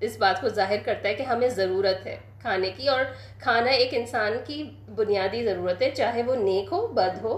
[0.00, 3.00] اس بات کو ظاہر کرتا ہے کہ ہمیں ضرورت ہے کھانے کی، اور
[3.40, 4.62] کھانا ایک انسان کی
[4.96, 7.34] بنیادی ضرورت ہے، چاہے وہ نیک ہو، بد ہو،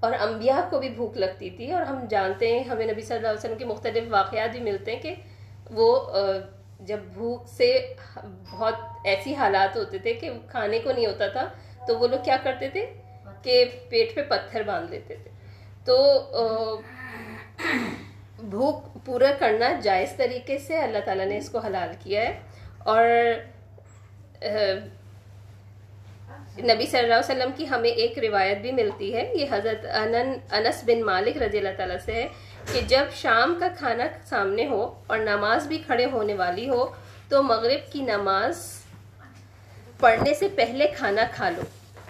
[0.00, 3.28] اور انبیاء کو بھی بھوک لگتی تھی، اور ہم جانتے ہیں، ہمیں نبی صلی اللہ
[3.28, 5.14] علیہ وسلم کے مختلف واقعات بھی ملتے ہیں کہ
[5.70, 5.90] وہ
[6.80, 7.72] جب بھوک سے
[8.50, 11.48] بہت ایسی حالات ہوتے تھے کہ کھانے کو نہیں ہوتا تھا
[11.86, 12.86] تو وہ لوگ کیا کرتے تھے
[13.42, 15.30] کہ پیٹ پہ پتھر باندھ لیتے تھے۔
[15.84, 15.96] تو
[18.38, 22.40] بھوک پورا کرنا جائز طریقے سے اللہ تعالیٰ نے اس کو حلال کیا ہے۔
[22.78, 23.04] اور
[26.58, 29.86] نبی صلی اللہ علیہ وسلم کی ہمیں ایک روایت بھی ملتی ہے۔ یہ حضرت
[30.52, 32.26] انس بن مالک رضی اللہ تعالیٰ سے ہے
[32.72, 36.86] کہ جب شام کا کھانا سامنے ہو اور نماز بھی کھڑے ہونے والی ہو
[37.28, 38.79] تو مغرب کی نماز
[40.00, 41.62] پڑھنے سے پہلے کھانا کھا لو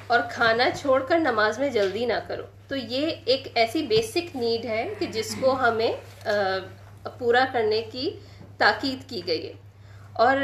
[0.06, 4.64] اور کھانا چھوڑ کر نماز میں جلدی نہ کرو۔ تو یہ ایک ایسی بیسک نیڈ
[4.64, 5.92] ہے کہ جس کو ہمیں
[7.18, 8.10] پورا کرنے کی
[8.58, 9.52] تاکید کی گئی ہے۔
[10.12, 10.36] اور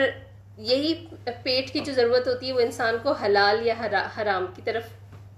[0.58, 1.06] یہی
[1.42, 3.74] پیٹ کی جو ضرورت ہوتی ہے وہ انسان کو حلال یا
[4.18, 4.82] حرام کی طرف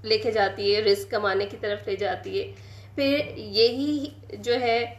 [0.05, 2.53] لے کے جاتی ہے، رزق کمانے کی طرف لے جاتی ہے۔
[2.95, 4.95] پھر یہی جو ہے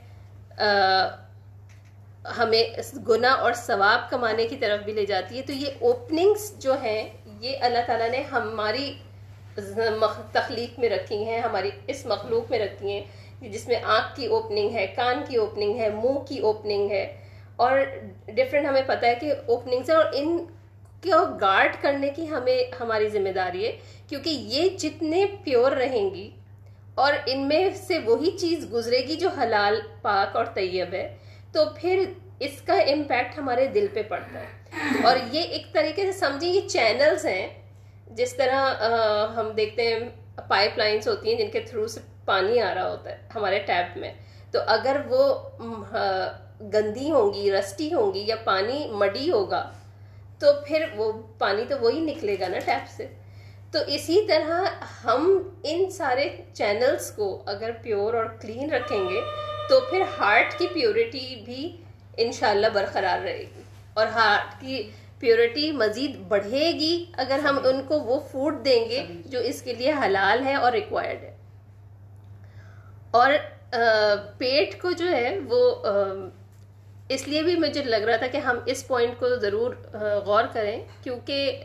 [2.26, 2.80] ہمیں
[3.10, 7.10] گناہ اور ثواب کمانے کی طرف بھی لے جاتی ہے۔ تو یہ اوپننگز جو ہیں،
[7.40, 8.94] یہ اللہ تعالیٰ نے ہماری
[10.32, 13.04] تخلیق میں رکھی ہیں، ہماری اس مخلوق میں رکھی ہیں
[13.42, 17.18] جس میں آنکھ کی اوپننگ ہے، کان کی اوپننگ ہے، منہ کی اوپننگ ہے۔
[17.56, 17.80] اور
[18.26, 20.38] ڈفرینٹ ہمیں پتہ ہے کہ اوپننگس ہیں اور ان
[21.04, 23.78] کو گارڈ کرنے کی ہمیں ہماری ذمہ داری ہے۔
[24.08, 26.32] کیونکہ یہ جتنے پیور رہیں گی
[26.96, 31.18] اور ان میں سے وہی چیز گزرے گی جو حلال، پاک اور طیب ہے۔
[31.52, 32.04] تو پھر
[32.40, 34.60] اس کا امپیکٹ ہمارے دل پہ پڑتا ہے۔
[35.04, 37.48] اور یہ ایک طریقے سے سمجھیں، یہ چینلز ہیں۔
[38.08, 38.74] جس طرح
[39.36, 40.00] ہم دیکھتے ہیں
[40.48, 43.98] پائپ لائنس ہوتی ہیں جن کے تھرو سے پانی آ رہا ہوتا ہے ہمارے ٹیپ
[43.98, 44.14] میں۔
[44.52, 45.34] تو اگر وہ
[46.74, 49.72] گندی ہوں گی رسٹی ہوں گی یا پانی مڈی ہوگا،
[50.40, 53.08] تو پھر وہ پانی تو وہی نکلے گا نا ٹیپ سے۔
[53.72, 54.66] تو اسی طرح
[55.04, 59.22] ہم ان سارے چینلز کو اگر پیور اور کلین رکھیں گے
[59.70, 61.78] تو پھر ہارٹ کی پیورٹی بھی
[62.18, 63.62] انشاءاللہ برقرار رہے گی۔
[63.94, 64.82] اور ہارٹ کی
[65.20, 69.74] پیورٹی مزید بڑھے گی اگر ہم ان کو وہ فوڈ دیں گے جو اس کے
[69.74, 71.36] لیے حلال ہے اور ریکوائرڈ ہے۔
[73.12, 73.32] اور
[74.38, 75.72] پیٹ کو جو ہے وہ
[77.10, 79.74] اس لیے بھی مجھے لگ رہا تھا کہ ہم اس پوائنٹ کو ضرور
[80.26, 81.64] غور کریں کیونکہ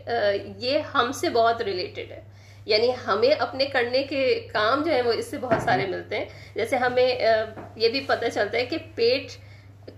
[0.59, 2.21] یہ ہم سے بہت ریلیٹڈ ہے۔
[2.65, 6.25] یعنی ہمیں اپنے کرنے کے کام جو ہیں وہ اس سے بہت سارے ملتے ہیں۔
[6.55, 7.19] جیسے ہمیں
[7.77, 9.31] یہ بھی پتہ چلتا ہے کہ پیٹ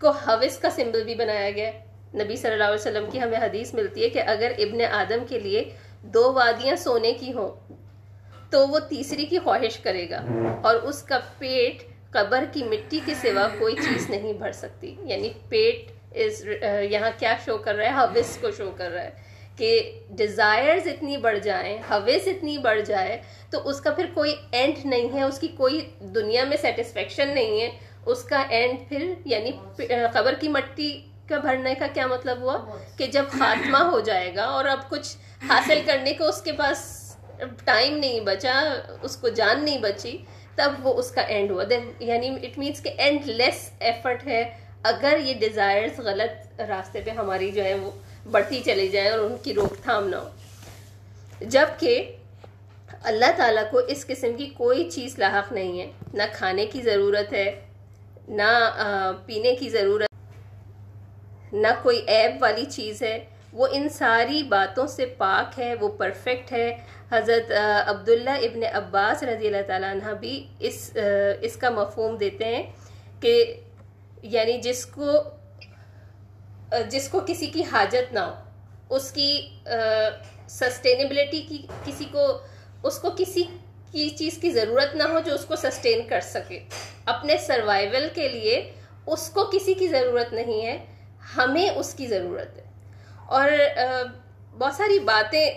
[0.01, 1.71] کو حوث کا سمبل بھی بنایا گیا۔
[2.15, 5.41] نبی صلی اللہ علیہ وسلم کی ہمیں حدیث ملتی ہے کہ اگر ابن آدم کے
[5.41, 5.65] لیے
[6.03, 7.73] دو وادیاں سونے کی ہوں،
[8.51, 10.25] تو وہ تیسری کی خواہش کرے گا۔
[10.63, 15.31] اور اس کا پیٹ قبر کی مٹی کے سوا کوئی چیز نہیں بھر سکتی۔ یعنی
[15.49, 16.49] پیٹ از
[16.91, 21.17] یہاں کیا شو کر رہا ہے؟ حوث کو شو کر رہا ہے۔ کہ ڈیزائرز اتنی
[21.17, 25.39] بڑھ جائیں حوث اتنی بڑھ جائے، تو اس کا پھر کوئی اینڈ نہیں ہے، اس
[25.39, 27.71] کی کوئی دنیا میں سیٹسفیکشن نہیں ہے،
[28.07, 29.51] اس کا اینڈ پھر یعنی
[30.13, 32.59] قبر کی مٹی کا بھرنے کا کیا مطلب ہوا؟
[32.97, 35.17] کہ جب خاتمہ ہو جائے گا اور اب کچھ
[35.49, 37.07] حاصل کرنے کو اس کے پاس
[37.65, 40.19] ٹائم نہیں بچا، اس کو جان نہیں بچی،
[40.55, 44.43] تب وہ اس کا اینڈ ہوا۔ دین یعنی اٹ مینس کہ اینڈ لیس ایفرٹ ہے۔
[44.83, 47.91] اگر یہ ڈیزائرز غلط راستے پہ ہماری جو ہے وہ
[48.31, 50.29] بڑھتی چلی جائیں اور ان کی روک تھام نہ ہو۔
[51.41, 52.13] جبکہ
[53.03, 57.33] اللہ تعالیٰ کو اس قسم کی کوئی چیز لاحق نہیں ہے، نہ کھانے کی ضرورت
[57.33, 57.51] ہے،
[58.29, 58.51] نہ
[59.27, 63.19] پینے کی ضرورت، نہ کوئی ایب والی چیز ہے۔
[63.53, 66.69] وہ ان ساری باتوں سے پاک ہے، وہ پرفیکٹ ہے۔
[67.11, 67.53] حضرت
[67.87, 70.91] عبداللہ ابن عباس رضی اللہ تعالیٰ عنہ بھی اس
[71.41, 72.63] اس کا مفہوم دیتے ہیں
[73.21, 73.33] کہ
[74.23, 75.13] یعنی جس کو
[76.91, 78.35] جس کو کسی کی حاجت نہ ہو،
[78.95, 79.31] اس کی
[80.49, 82.39] سسٹینیبلٹی کی، کسی کو،
[82.83, 83.43] اس کو کسی
[83.93, 86.61] کی چیز کی ضرورت نہ ہو جو اس کو سسٹین کر سکے۔
[87.05, 88.73] اپنے سروائیول کے لیے
[89.07, 90.85] اس کو کسی کی ضرورت نہیں ہے،
[91.37, 92.65] ہمیں اس کی ضرورت ہے۔
[93.27, 93.51] اور
[94.59, 95.51] بہت ساری باتیں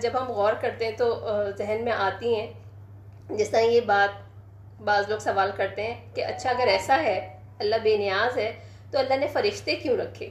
[0.00, 2.52] جب ہم غور کرتے ہیں تو ذہن میں آتی ہیں۔
[3.30, 7.76] جس طرح یہ بات بعض لوگ سوال کرتے ہیں کہ اچھا اگر ایسا ہے، اللہ
[7.82, 8.52] بے نیاز ہے،
[8.90, 10.28] تو اللہ نے فرشتے کیوں رکھے؟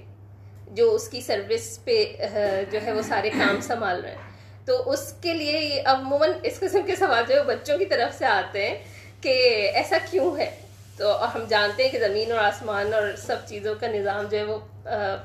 [0.71, 2.03] جو اس کی سروس پہ
[2.71, 6.81] جو ہے وہ سارے کام سنبھال رہے ہیں۔ تو اس کے لیے عموماً اس قسم
[6.85, 8.77] کے سوال جو ہے بچوں کی طرف سے آتے ہیں
[9.21, 9.29] کہ
[9.73, 10.49] ایسا کیوں ہے؟
[10.97, 14.43] تو ہم جانتے ہیں کہ زمین اور آسمان اور سب چیزوں کا نظام جو ہے
[14.43, 14.59] وہ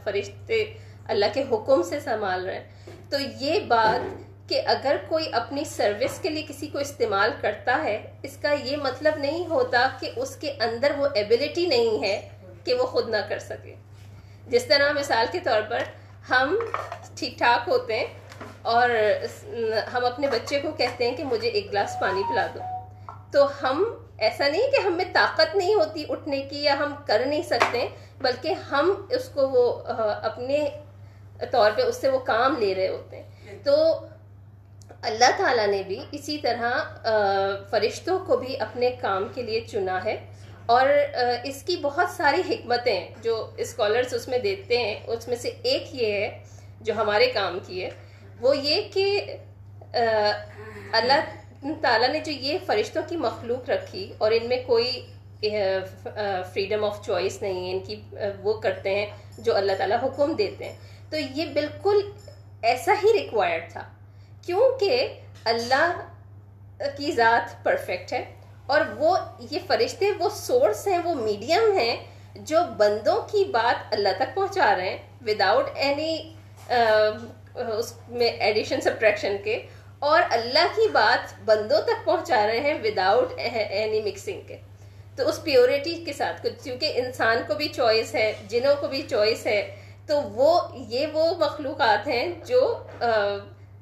[0.04, 0.74] فرشتے
[1.08, 2.68] اللہ کے حکم سے سنبھال رہے ہیں۔
[3.10, 8.02] تو یہ بات کہ اگر کوئی اپنی سروس کے لیے کسی کو استعمال کرتا ہے،
[8.22, 12.28] اس کا یہ مطلب نہیں ہوتا کہ اس کے اندر وہ ایبلٹی نہیں ہے
[12.64, 13.74] کہ وہ خود نہ کر سکے۔
[14.50, 15.82] جس طرح مثال کے طور پر
[16.30, 16.58] ہم
[17.16, 18.06] ٹھیک ٹھاک ہوتے ہیں
[18.62, 18.90] اور
[19.94, 22.60] ہم اپنے بچے کو کہتے ہیں کہ مجھے ایک گلاس پانی پلا دو۔
[23.32, 23.84] تو ہم،
[24.18, 28.54] ایسا نہیں کہ ہمیں طاقت نہیں ہوتی اٹھنے کی یا ہم کر نہیں سکتے، بلکہ
[28.70, 29.82] ہم اس کو وہ،
[30.22, 30.68] اپنے
[31.50, 33.74] طور پہ اس سے وہ کام لے رہے ہوتے ہیں۔ تو
[35.02, 36.70] اللہ تعالیٰ نے بھی اسی طرح
[37.70, 40.29] فرشتوں کو بھی اپنے کام کے لیے چنا ہے۔
[40.70, 40.88] اور
[41.44, 45.94] اس کی بہت ساری حکمتیں جو اسکالرس اس میں دیتے ہیں، اس میں سے ایک
[45.94, 46.44] یہ ہے
[46.80, 47.90] جو ہمارے کام کی ہے،
[48.40, 49.36] وہ یہ کہ
[50.92, 51.20] اللہ
[51.80, 55.06] تعالیٰ نے جو یہ فرشتوں کی مخلوق رکھی اور ان میں کوئی
[56.52, 57.96] فریڈم آف چوائس نہیں ہے، ان کی
[58.42, 59.06] وہ کرتے ہیں
[59.38, 60.76] جو اللہ تعالیٰ حکم دیتے ہیں۔
[61.10, 62.00] تو یہ بالکل
[62.62, 63.82] ایسا ہی ریکوائرڈ تھا۔
[64.46, 66.00] کیونکہ اللہ
[66.96, 68.24] کی ذات پرفیکٹ ہے۔
[68.70, 69.16] اور وہ
[69.50, 71.96] یہ فرشتے وہ سورس ہیں، وہ میڈیم ہیں
[72.34, 76.34] جو بندوں کی بات اللہ تک پہنچا رہے ہیں وداؤٹ اینی
[77.78, 79.62] اس میں ایڈیشن سبٹریکشن کے۔
[79.98, 84.56] اور اللہ کی بات بندوں تک پہنچا رہے ہیں وداؤٹ اینی مکسنگ کے۔
[85.16, 89.46] تو اس پیورٹی کے ساتھ کیونکہ انسان کو بھی چوائس ہے، جنوں کو بھی چوائس
[89.46, 89.60] ہے،
[90.06, 92.60] تو وہ، یہ وہ مخلوقات ہیں جو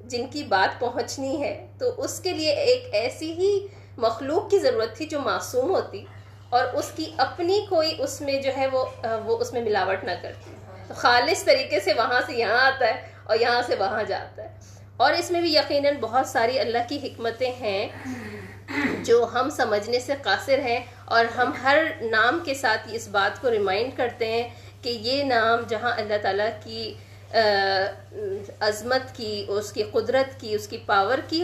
[0.05, 3.67] جن کی بات پہنچنی ہے۔ تو اس کے لیے ایک ایسی ہی
[3.99, 6.05] مخلوق کی ضرورت تھی جو معصوم ہوتی
[6.49, 8.85] اور اس کی اپنی کوئی اس میں جو ہے وہ
[9.25, 10.51] وہ اس میں ملاوٹ نہ کرتی۔
[10.87, 14.57] تو خالص طریقے سے وہاں سے یہاں آتا ہے اور یہاں سے وہاں جاتا ہے۔
[14.97, 17.87] اور اس میں بھی یقیناً بہت ساری اللہ کی حکمتیں ہیں
[19.03, 23.49] جو ہم سمجھنے سے قاصر ہیں اور ہم ہر نام کے ساتھ اس بات کو
[23.49, 24.49] ریمائنڈ کرتے ہیں
[24.81, 26.93] کہ یہ نام جہاں اللہ تعالیٰ کی
[28.59, 31.43] عظمت کی، اس کی قدرت کی، اس کی پاور کی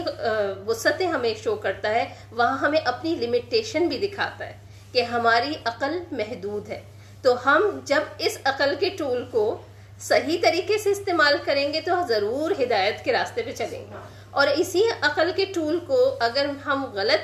[0.66, 4.56] وسعتیں ہمیں شو کرتا ہے، وہاں ہمیں اپنی لمیٹیشن بھی دکھاتا ہے
[4.92, 6.80] کہ ہماری عقل محدود ہے۔
[7.22, 9.62] تو ہم جب اس عقل کے ٹول کو
[10.00, 13.96] صحیح طریقے سے استعمال کریں گے تو ضرور ہدایت کے راستے پہ چلیں گے۔
[14.30, 17.22] اور اسی عقل کے ٹول کو اگر ہم غلط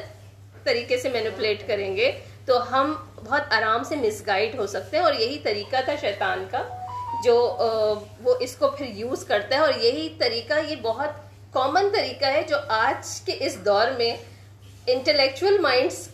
[0.64, 2.12] طریقے سے مینوپلیٹ کریں گے
[2.44, 6.44] تو ہم بہت آرام سے مس گائڈ ہو سکتے ہیں اور یہی طریقہ تھا شیطان
[6.50, 6.81] کا۔
[7.24, 7.34] جو
[8.20, 11.20] وہ اس کو پھر یوز کرتا ہے اور یہی طریقہ، یہ بہت
[11.52, 14.16] کامن طریقہ ہے جو آج کے اس دور میں
[14.86, 16.08] انٹلیکچوئل مائنڈس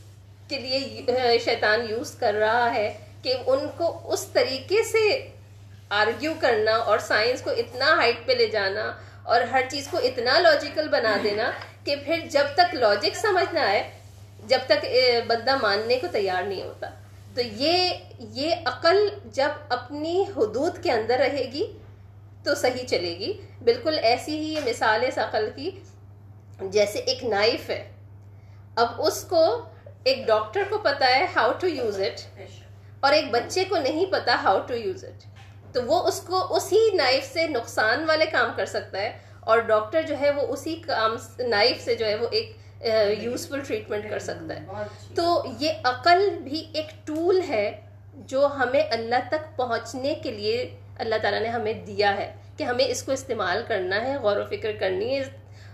[0.49, 2.89] کے لیے شیطان یوز کر رہا ہے
[3.23, 5.29] کہ ان کو اس طریقے سے
[5.89, 10.39] آرگیو کرنا اور سائنس کو اتنا ہائٹ پہ لے جانا اور ہر چیز کو اتنا
[10.39, 11.51] لاجیکل بنا دینا
[11.85, 13.91] کہ پھر جب تک لاجک سمجھنا ہے
[14.47, 14.85] جب تک
[15.27, 16.91] بندہ ماننے کو تیار نہیں ہوتا۔
[17.39, 21.73] تو یہ یہ عقل جب اپنی حدود کے اندر رہے گی
[22.45, 23.33] تو صحیح چلے گی۔
[23.65, 25.71] بالکل ایسی ہی یہ مثال ہے اس عقل کی۔
[26.61, 27.93] جیسے ایک نائف ہے۔
[28.77, 29.65] اب اس کو
[30.05, 32.43] ایک ڈاکٹر کو پتا ہے ہاؤ ٹو یوز اٹ
[33.01, 35.25] اور ایک بچے کو نہیں پتا ہاؤ ٹو یوز اٹ۔
[35.75, 40.03] تو وہ اس کو اسی نائف سے نقصان والے کام کر سکتا ہے اور ڈاکٹر
[40.03, 44.55] جو ہے وہ اسی کام، نائف سے جو ہے وہ ایک یوزفل ٹریٹمنٹ کر سکتا
[44.57, 47.71] ہے تو یہ عقل بھی ایک ٹول ہے
[48.27, 52.85] جو ہمیں اللہ تک پہنچنے کے لیے اللہ تعالیٰ نے ہمیں دیا ہے کہ ہمیں
[52.85, 55.23] اس کو استعمال کرنا ہے غور و فکر کرنی ہے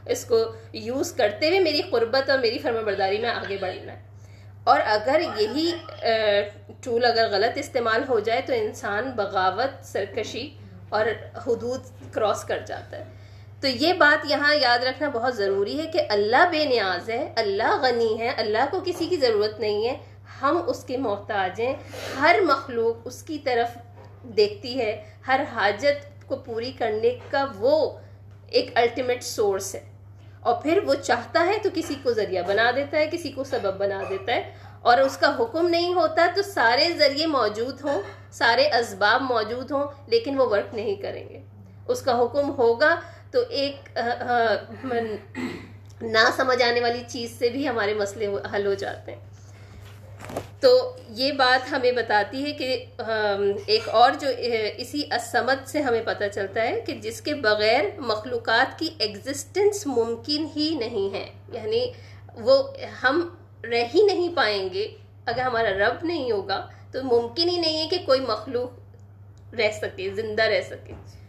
[0.06, 0.38] اس کو
[0.72, 4.02] یوز کرتے ہوئے میری قربت اور میری فرما برداری میں آگے بڑھنا ہے
[4.64, 5.70] اور اگر یہی
[6.80, 10.48] ٹول اگر غلط استعمال ہو جائے تو انسان بغاوت سرکشی
[10.88, 11.06] اور
[11.46, 13.04] حدود کراس کر جاتا ہے
[13.64, 17.80] تو یہ بات یہاں یاد رکھنا بہت ضروری ہے کہ اللہ بے نیاز ہے، اللہ
[17.82, 19.96] غنی ہے، اللہ کو کسی کی ضرورت نہیں ہے۔
[20.42, 21.74] ہم اس کے محتاج ہیں۔
[22.20, 23.78] ہر مخلوق اس کی طرف
[24.22, 27.98] دیکھتی ہے۔ ہر حاجت کو پوری کرنے کا وہ
[28.50, 29.80] ایک الٹیمیٹ سورس ہے۔
[30.40, 33.74] اور پھر وہ چاہتا ہے تو کسی کو ذریعہ بنا دیتا ہے، کسی کو سبب
[33.74, 38.66] بنا دیتا ہے۔ اور اس کا حکم نہیں ہوتا تو سارے ذریعے موجود ہوں، سارے
[38.66, 41.40] اسباب موجود ہوں، لیکن وہ ورک نہیں کریں گے۔
[41.88, 43.00] اس کا حکم ہوگا
[43.34, 43.98] تو ایک
[46.02, 49.20] نہ سمجھ آنے والی چیز سے بھی ہمارے مسئلے حل ہو جاتے ہیں۔
[50.60, 52.84] تو یہ بات ہمیں بتاتی ہے کہ
[53.66, 54.28] ایک اور جو
[54.76, 60.46] اسی اسمت سے ہمیں پتہ چلتا ہے کہ جس کے بغیر مخلوقات کی ایگزسٹنس ممکن
[60.56, 61.92] ہی نہیں ہے۔ یعنی
[62.34, 62.62] وہ
[63.02, 63.36] ہم
[63.70, 64.94] رہ ہی نہیں پائیں گے۔
[65.26, 68.70] اگر ہمارا رب نہیں ہوگا تو ممکن ہی نہیں ہے کہ کوئی مخلوق
[69.54, 71.23] رہ سکے، زندہ رہ سکے۔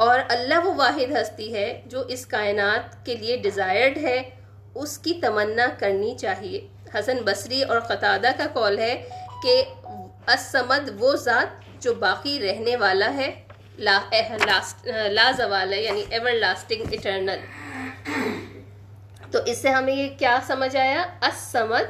[0.00, 4.30] اور اللہ وہ واحد ہستی ہے جو اس کائنات کے لیے ڈیزائرڈ ہے
[4.74, 6.60] اس کی تمنا کرنی چاہیے۔
[6.94, 8.94] حسن بصری اور قطادہ کا کال ہے
[9.42, 9.62] کہ
[10.26, 13.30] اسمد وہ ذات جو باقی رہنے والا ہے
[13.78, 13.98] لا,
[15.08, 17.38] لا زوال ہے یعنی ایور لاسٹنگ اٹرنل
[19.30, 21.88] تو اس سے ہمیں یہ کیا سمجھ آیا؟ اسمد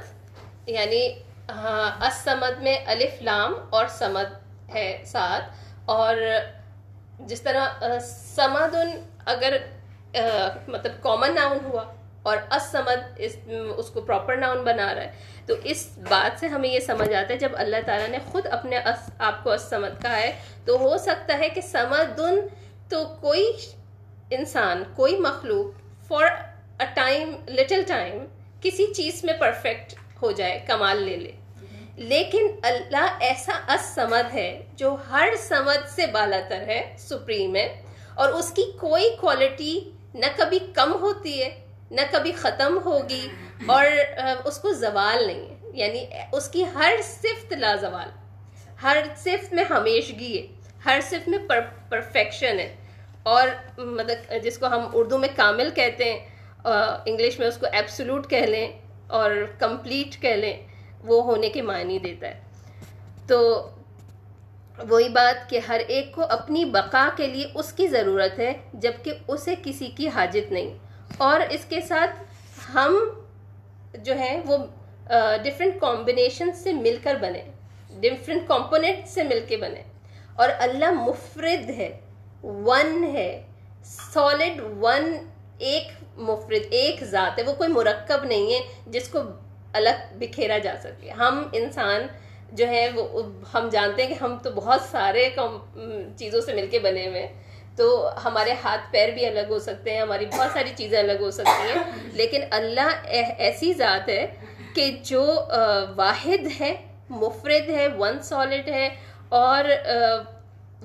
[0.68, 1.02] یعنی
[1.48, 4.30] ہاں، اسمد میں الف لام اور سمد
[4.74, 5.44] ہے ساتھ۔
[5.84, 6.16] اور
[7.28, 8.74] جس طرح سمد
[9.26, 9.56] اگر
[10.68, 11.82] مطلب کامن ناؤن ہوا
[12.22, 13.36] اور اسمد اس
[13.76, 15.12] اس کو پراپر ناؤن بنا رہا ہے،
[15.46, 18.78] تو اس بات سے ہمیں یہ سمجھ آتا ہے، جب اللہ تعالیٰ نے خود اپنے
[19.18, 20.32] آپ کو اسمد کہا ہے،
[20.64, 22.40] تو ہو سکتا ہے کہ سمدن
[22.88, 23.44] تو کوئی
[24.30, 25.66] انسان، کوئی مخلوق
[26.08, 26.24] for
[26.80, 28.24] a time little time
[28.62, 31.32] کسی چیز میں پرفیکٹ ہو جائے، کمال لے لے۔
[31.96, 37.82] لیکن اللہ ایسا اسمد ہے جو ہر سمد سے بالا تر ہے، سپریم ہے،
[38.14, 39.80] اور اس کی کوئی کوالٹی
[40.14, 43.28] نہ کبھی کم ہوتی ہے، نہ کبھی ختم ہوگی،
[43.66, 43.86] اور
[44.44, 48.08] اس کو زوال نہیں ہے۔ یعنی اس کی ہر صفت لا زوال
[48.82, 50.46] ہر صفت میں ہمیشگی ہے،
[50.84, 52.74] ہر صفت میں پر پرفیکشن ہے۔
[53.22, 53.48] اور
[53.78, 56.18] مطلب جس کو ہم اردو میں کامل کہتے ہیں
[57.06, 58.68] انگلش میں اس کو ایبسولوٹ کہہ لیں
[59.06, 60.56] اور کمپلیٹ کہہ لیں۔
[61.04, 62.40] وہ ہونے کے معنی دیتا ہے۔
[63.26, 63.70] تو
[64.88, 69.12] وہی بات کہ ہر ایک کو اپنی بقا کے لیے اس کی ضرورت ہے، جبکہ
[69.28, 70.78] اسے کسی کی حاجت نہیں۔
[71.18, 72.10] اور اس کے ساتھ
[72.74, 72.98] ہم
[73.98, 74.56] جو ہیں وہ
[75.44, 77.42] ڈفرینٹ کمبینیشن سے مل کر بنے
[78.00, 79.82] ڈفرینٹ کمپوننٹ سے مل کے بنے
[80.34, 82.00] اور اللہ مفرد ہے
[82.42, 83.42] ون ہے۔
[83.84, 89.18] سالڈ ون ایک مفرد، ایک ذات ہے۔ وہ کوئی مرکب نہیں ہے جس کو
[89.72, 92.06] الگ بکھیرا جا سکے ہم انسان
[92.52, 93.22] جو ہے وہ
[93.54, 95.28] ہم جانتے ہیں کہ ہم تو بہت سارے
[96.16, 97.32] چیزوں سے مل کے بنے ہوئے ہیں۔
[97.76, 101.30] تو ہمارے ہاتھ پیر بھی الگ ہو سکتے ہیں، ہماری بہت ساری چیزیں الگ ہو
[101.30, 104.26] سکتی ہیں۔ لیکن اللہ ایسی ذات ہے
[104.74, 105.22] کہ جو
[105.96, 106.74] واحد ہے،
[107.10, 108.88] مفرد ہے ون سالڈ ہے
[109.28, 109.64] اور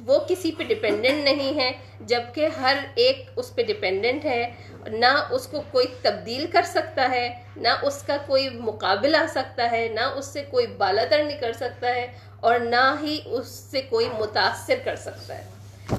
[0.05, 1.71] وہ کسی پہ ڈپینڈنٹ نہیں ہے،
[2.01, 4.41] جبکہ ہر ایک اس پہ ڈپینڈنٹ ہے۔
[4.87, 9.69] نہ اس کو کوئی تبدیل کر سکتا ہے، نہ اس کا کوئی مقابل آ سکتا
[9.71, 12.05] ہے، نہ اس سے کوئی بالاتر نہیں کر سکتا ہے
[12.39, 15.43] اور نہ ہی اس سے کوئی متاثر کر سکتا ہے۔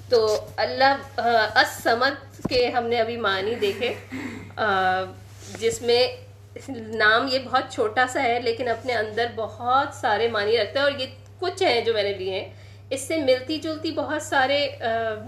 [0.08, 1.20] تو اللہ
[1.56, 3.92] اسمت کے ہم نے ابھی معنی دیکھے۔
[5.58, 6.06] جس میں
[6.68, 10.98] نام یہ بہت چھوٹا سا ہے، لیکن اپنے اندر بہت سارے معنی رکھتا ہے اور
[11.00, 11.06] یہ
[11.40, 12.48] کچھ ہیں جو میں نے لیے ہیں۔
[12.90, 14.58] اس سے ملتی جلتی بہت سارے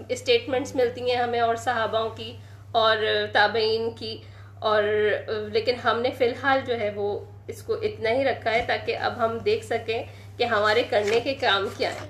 [0.08, 2.36] اسٹیٹمنٹس ملتی ہیں ہمیں اور صحاباؤں کی۔
[2.72, 2.96] اور
[3.32, 4.18] تابعین کی
[4.58, 4.82] اور
[5.52, 8.96] لیکن ہم نے فی الحال جو ہے وہ اس کو اتنا ہی رکھا ہے تاکہ
[8.96, 10.02] اب ہم دیکھ سکیں
[10.36, 12.08] کہ ہمارے کرنے کے کام کیا ہیں۔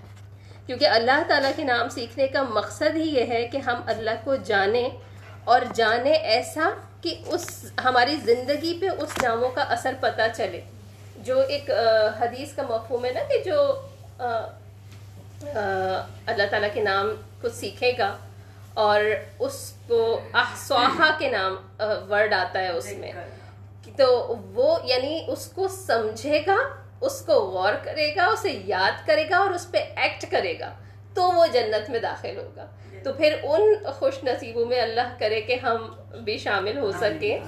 [0.66, 4.36] کیونکہ اللہ تعالیٰ کے نام سیکھنے کا مقصد ہی یہ ہے کہ ہم اللہ کو
[4.36, 4.88] جانیں
[5.44, 6.70] اور جانیں ایسا
[7.02, 10.60] کہ اس ہماری زندگی پہ اس ناموں کا اثر پتہ چلے۔
[11.16, 11.70] جو ایک
[12.20, 13.56] حدیث کا مفہوم ہے نا کہ جو
[16.26, 18.16] اللہ تعالیٰ کے نام کو سیکھے گا
[18.84, 19.00] اور
[19.38, 19.56] اس
[19.88, 20.00] کو
[20.34, 21.56] احسوہا کے نام
[22.10, 23.12] ورڈ آتا ہے اس میں.
[23.96, 26.56] تو وہ یعنی اس کو سمجھے گا
[27.00, 30.72] اس کو غور کرے گا اسے یاد کرے گا اور اس پہ ایکٹ کرے گا
[31.14, 32.66] تو وہ جنت میں داخل ہوگا.
[33.04, 35.86] تو پھر ان خوش نصیبوں میں اللہ کرے کہ ہم
[36.24, 37.38] بھی شامل ہو سکیں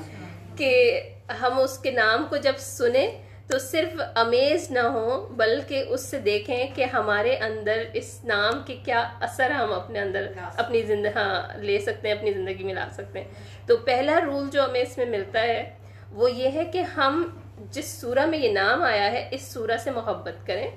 [0.56, 1.00] کہ
[1.40, 3.08] ہم اس کے نام کو جب سنیں
[3.50, 8.76] تو صرف امیز نہ ہوں بلکہ اس سے دیکھیں کہ ہمارے اندر اس نام کے
[8.84, 12.88] کیا اثر ہم اپنے اندر اپنی زندگی ہاں لے سکتے ہیں اپنی زندگی میں لا
[12.92, 13.28] سکتے ہیں۔
[13.66, 15.70] تو پہلا رول جو ہمیں اس میں ملتا ہے
[16.12, 17.38] وہ یہ ہے کہ ہم
[17.70, 20.68] جس سورہ میں یہ نام آیا ہے اس سورہ سے محبت کریں۔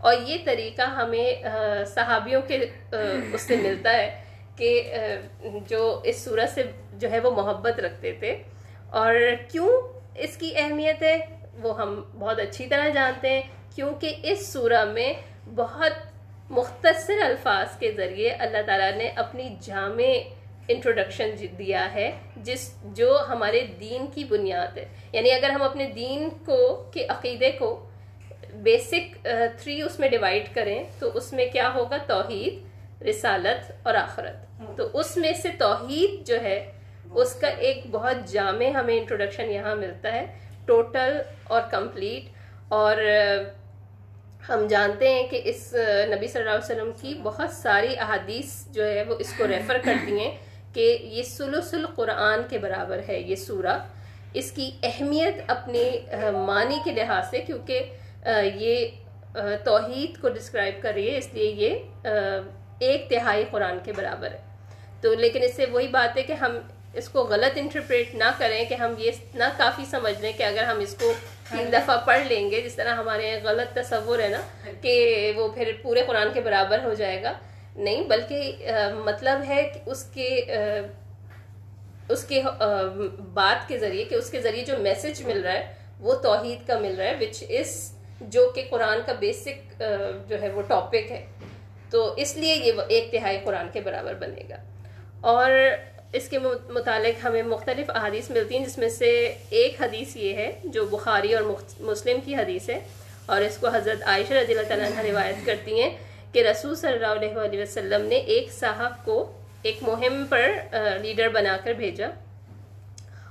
[0.00, 1.42] اور یہ طریقہ ہمیں
[1.94, 2.58] صحابیوں کے
[3.32, 4.22] اس سے ملتا ہے
[4.56, 4.92] کہ
[5.68, 6.62] جو اس سورہ سے
[6.94, 8.42] جو ہے وہ محبت رکھتے تھے۔
[8.90, 9.14] اور
[9.48, 9.68] کیوں
[10.14, 13.42] اس کی اہمیت ہے؟ وہ ہم بہت اچھی طرح جانتے ہیں،
[13.74, 15.12] کیونکہ اس سورہ میں
[15.54, 15.92] بہت
[16.50, 20.18] مختصر الفاظ کے ذریعے اللہ تعالیٰ نے اپنی جامع
[20.68, 25.86] انٹروڈکشن جی دیا ہے، جس جو ہمارے دین کی بنیاد ہے۔ یعنی اگر ہم اپنے
[25.86, 27.88] دین کو، کے عقیدے کو
[28.54, 29.28] بیسک
[29.62, 32.54] تھری اس میں ڈیوائڈ کریں، تو اس میں کیا ہوگا؟ توحید،
[33.02, 34.36] رسالت اور آخرت۔
[34.76, 36.72] تو اس میں سے توحید جو ہے،
[37.14, 42.96] اس کا ایک بہت جامع ہمیں انٹروڈکشن یہاں ملتا ہے۔ ٹوٹل اور کمپلیٹ اور
[44.48, 45.74] ہم جانتے ہیں کہ اس
[46.10, 49.76] نبی صلی اللہ علیہ وسلم کی بہت ساری احادیث جو ہے وہ اس کو ریفر
[49.84, 50.30] کرتی ہیں
[50.74, 53.78] کہ یہ سلس القرآن کے برابر ہے یہ سورہ۔
[54.34, 55.84] اس کی اہمیت اپنی
[56.46, 57.92] معنی کے لحاظ سے کیونکہ
[58.54, 62.08] یہ توحید کو ڈسکرائب کر رہی ہے، اس لیے یہ
[62.86, 64.40] ایک تہائی قرآن کے برابر ہے۔
[65.00, 66.58] تو لیکن اس سے وہی بات ہے کہ ہم
[66.94, 70.64] اس کو غلط انٹرپریٹ نہ کریں کہ ہم یہ نہ کافی سمجھ لیں کہ اگر
[70.64, 71.12] ہم اس کو
[71.50, 74.40] تین دفعہ پڑھ لیں گے جس طرح ہمارے غلط تصور ہے نا
[74.80, 77.32] کہ وہ پھر پورے قرآن کے برابر ہو جائے گا۔
[77.76, 78.70] نہیں بلکہ
[79.04, 80.44] مطلب ہے کہ اس کے
[82.08, 82.42] اس کے
[83.34, 86.78] بات کے ذریعے کہ اس کے ذریعے جو میسج مل رہا ہے وہ توحید کا
[86.78, 89.82] مل رہا ہے وچ اس جو کہ قرآن کا بیسک
[90.28, 91.24] جو ہے وہ ٹاپک ہے۔
[91.90, 94.56] تو اس لیے یہ ایک تہائی قرآن کے برابر بنے گا۔
[95.20, 95.50] اور
[96.12, 99.10] اس کے متعلق ہمیں مختلف احادیث ملتی ہیں، جس میں سے
[99.50, 101.42] ایک حدیث یہ ہے، جو بخاری اور
[101.80, 102.78] مسلم کی حدیث ہے،
[103.26, 105.90] اور اس کو حضرت عائشہ رضی اللہ تعالیٰ عنہ روایت کرتی ہیں
[106.32, 109.16] کہ رسول صلی اللہ علیہ وسلم نے ایک صاحب کو
[109.62, 110.50] ایک مہم پر
[111.02, 112.08] لیڈر بنا کر بھیجا۔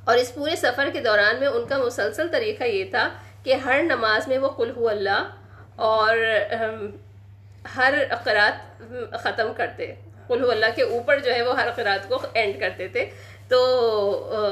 [0.04, 3.08] اور اس پورے سفر کے دوران میں ان کا مسلسل طریقہ یہ تھا
[3.44, 6.17] کہ ہر نماز میں وہ قل ہو اللہ اور
[7.76, 8.82] ہر اقرات
[9.24, 9.94] ختم کرتے۔
[10.32, 13.06] قل ہو اللہ کے اوپر جو ہے وہ ہر اقرات کو اینڈ کرتے تھے۔
[13.48, 13.60] تو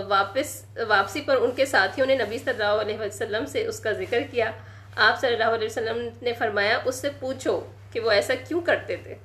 [0.07, 0.49] واپس،
[0.87, 4.21] واپسی پر ان کے ساتھیوں نے نبی صلی اللہ علیہ وسلم سے اس کا ذکر
[4.31, 4.51] کیا۔
[4.95, 7.59] آپ صلی اللہ علیہ وسلم نے فرمایا، اس سے پوچھو
[7.93, 9.15] کہ وہ ایسا کیوں کرتے تھے؟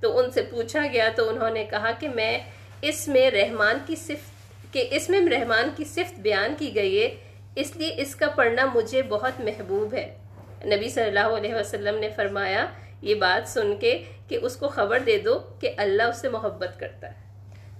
[0.00, 2.38] تو ان سے پوچھا گیا، تو انہوں نے کہا کہ میں
[2.82, 7.08] اس میں رحمان کی صفت، کہ اس میں رحمان کی صفت بیان کی گئی ہے،
[7.56, 10.06] اس لیے اس کا پڑھنا مجھے بہت محبوب ہے۔
[10.64, 12.66] نبی صلی اللہ علیہ وسلم نے فرمایا
[13.02, 16.80] یہ بات سن کے کہ اس کو خبر دے دو کہ اللہ اس سے محبت
[16.80, 17.26] کرتا ہے۔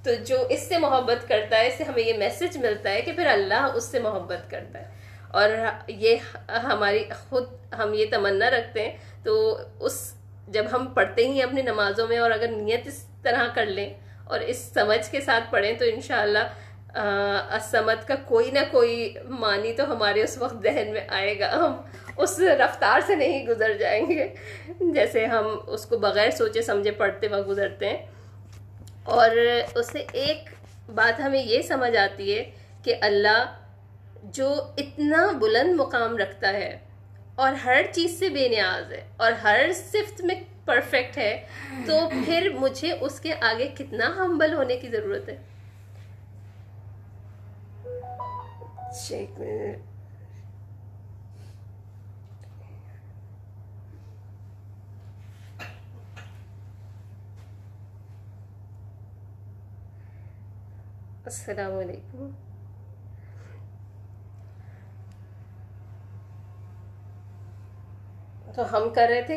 [0.04, 3.12] تو جو اس سے محبت کرتا ہے، اس سے ہمیں یہ میسج ملتا ہے کہ
[3.12, 4.84] پھر اللہ اس سے محبت کرتا ہے۔
[5.28, 5.50] اور
[5.88, 6.16] یہ
[6.48, 7.44] ہماری خود
[7.78, 10.14] ہم یہ تمنا رکھتے ہیں، تو اس
[10.48, 14.40] جب ہم پڑھتے ہی اپنی نمازوں میں اور اگر نیت اس طرح کر لیں اور
[14.40, 16.38] اس سمجھ کے ساتھ پڑھیں، تو انشاءاللہ
[17.54, 21.76] اسمت کا کوئی نہ کوئی معنی تو ہمارے اس وقت ذہن میں آئے گا۔ ہم
[22.16, 24.34] اس رفتار سے نہیں گزر جائیں گے۔
[24.80, 28.06] جیسے ہم اس کو بغیر سوچے سمجھے پڑھتے وقت گزرتے ہیں۔
[29.04, 29.30] اور
[29.74, 30.48] اس سے ایک
[30.94, 32.50] بات ہمیں یہ سمجھ آتی ہے
[32.82, 33.56] کہ اللہ
[34.22, 36.78] جو اتنا بلند مقام رکھتا ہے
[37.34, 41.46] اور ہر چیز سے بے نیاز ہے اور ہر صفت میں پرفیکٹ ہے،
[41.86, 45.36] تو پھر مجھے اس کے آگے کتنا ہمبل ہونے کی ضرورت ہے۔
[61.26, 62.28] السلام علیکم۔
[68.54, 69.36] تو ہم کر رہے تھے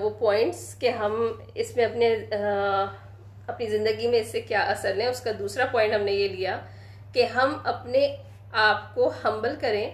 [0.00, 2.08] وہ پوائنٹس کہ ہم اس میں اپنے
[3.46, 6.28] اپنی زندگی میں اس سے کیا اثر لیں۔ اس کا دوسرا پوائنٹ ہم نے یہ
[6.28, 6.58] لیا
[7.12, 8.06] کہ ہم اپنے
[8.52, 9.90] آپ کو ہمبل کریں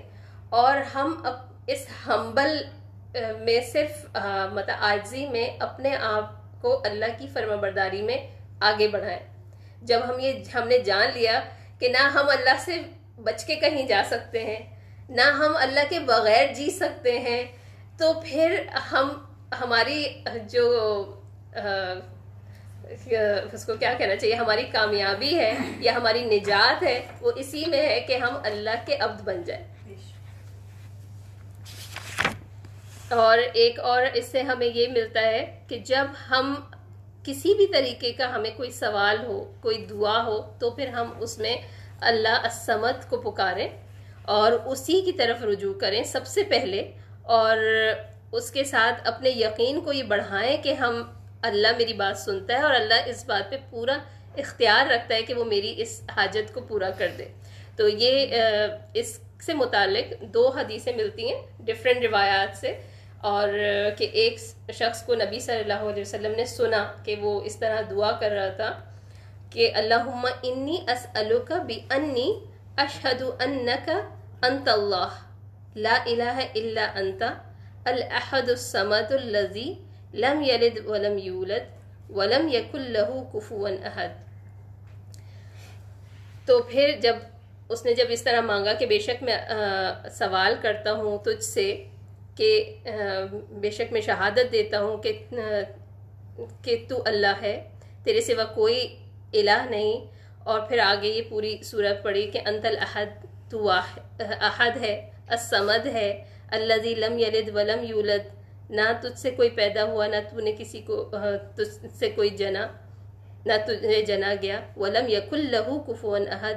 [0.49, 1.23] اور ہم
[1.66, 2.57] اس ہمبل
[3.41, 4.05] میں صرف
[4.53, 6.31] مطلب آجزی میں اپنے آپ
[6.62, 8.16] کو اللہ کی فرما برداری میں
[8.61, 9.38] آگے بڑھائیں۔
[9.83, 11.41] جب ہم یہ ہم نے جان لیا
[11.81, 12.79] کہ نہ ہم اللہ سے
[13.24, 14.59] بچ کے کہیں جا سکتے ہیں،
[15.11, 17.45] نہ ہم اللہ کے بغیر جی سکتے ہیں،
[17.99, 18.59] تو پھر
[18.93, 19.11] ہم
[19.61, 20.03] ہماری
[20.53, 20.64] جو
[23.53, 27.83] اس کو کیا کہنا چاہیے، ہماری کامیابی ہے یا ہماری نجات ہے، وہ اسی میں
[27.89, 29.64] ہے کہ ہم اللہ کے عبد بن جائیں۔
[33.16, 36.55] اور ایک اور اس سے ہمیں یہ ملتا ہے کہ جب ہم
[37.25, 41.39] کسی بھی طریقے کا ہمیں کوئی سوال ہو، کوئی دعا ہو، تو پھر ہم اس
[41.39, 41.57] میں
[42.01, 43.69] اللہ السمت کو پکاریں
[44.23, 46.93] اور اسی کی طرف رجوع کریں سب سے پہلے
[47.23, 47.57] اور
[48.33, 51.03] اس کے ساتھ اپنے یقین کو یہ بڑھائیں کہ ہم
[51.43, 53.99] اللہ میری بات سنتا ہے اور اللہ اس بات پہ پورا
[54.37, 57.25] اختیار رکھتا ہے کہ وہ میری اس حاجت کو پورا کر دے۔
[57.77, 58.35] تو یہ
[58.95, 62.81] اس سے متعلق دو حدیثیں ملتی ہیں ڈفرینٹ روایات سے۔
[63.21, 63.49] اور
[63.99, 64.39] کہ ایک
[64.75, 68.31] شخص کو نبی صلی اللہ علیہ وسلم نے سنا کہ وہ اس طرح دعا کر
[68.31, 68.71] رہا تھا
[69.51, 72.29] کہ اللہم انی اسألوک بی انی
[72.77, 73.91] اشہد انک
[74.43, 75.19] انت اللہ،
[75.77, 77.23] لا الہ الا انت،
[77.87, 79.73] الاحد السمد اللذی
[80.14, 84.09] لم یلد ولم یولد ولم یکل لہو کفوا احد۔
[86.47, 87.16] تو پھر جب
[87.69, 89.37] اس نے جب اس طرح مانگا کہ بے شک میں
[90.19, 91.66] سوال کرتا ہوں تجھ سے
[92.39, 92.80] کہ
[93.51, 95.12] بے شک میں شہادت دیتا ہوں کہ
[96.62, 97.68] کہ تو اللہ ہے،
[98.05, 98.97] تیرے سوا کوئی
[99.34, 103.07] الہ نہیں۔ اور پھر آگے یہ پوری صورت پڑی کہ انت الاحد،
[103.51, 103.70] تو
[104.20, 108.39] احد ہے السمد ہے اللہ لم یلد ولم یولد۔
[108.70, 111.11] نہ تجھ سے کوئی پیدا ہوا، نہ تو نے کسی کو
[111.57, 112.66] تجھ سے کوئی جنا،
[113.47, 116.55] نہ تجھے جنا گیا۔ ولم یق اللہ کفون احد۔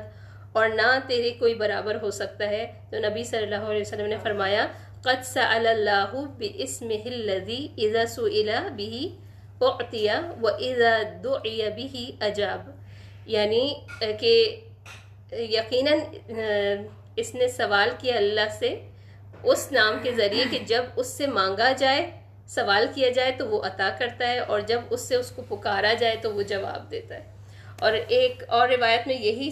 [0.54, 4.18] اور نہ تیرے کوئی برابر ہو سکتا ہے۔ تو نبی صلی اللہ علیہ وسلم نے
[4.24, 4.68] فرمایا
[5.06, 8.50] قد سأل اللہ باسمه الذي اذا سئل
[8.80, 8.96] به
[9.70, 10.08] اعطي
[10.42, 10.94] واذا
[11.24, 11.96] دعي به
[12.28, 12.70] اجاب
[13.36, 13.64] یعنی
[14.20, 14.34] کہ
[15.56, 16.00] یقیناً
[17.22, 18.70] اس نے سوال کیا اللہ سے
[19.44, 22.10] اس نام کے ذریعے کہ جب اس سے مانگا جائے،
[22.56, 25.94] سوال کیا جائے تو وہ عطا کرتا ہے، اور جب اس سے اس کو پکارا
[26.00, 27.26] جائے تو وہ جواب دیتا ہے۔
[27.80, 29.50] اور ایک اور روایت میں یہی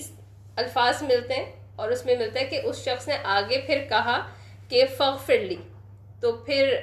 [0.63, 1.45] الفاظ ملتے ہیں،
[1.75, 4.17] اور اس میں ملتا ہے کہ اس شخص نے آگے پھر کہا
[4.69, 5.55] کہ فغفر لی
[6.21, 6.75] تو پھر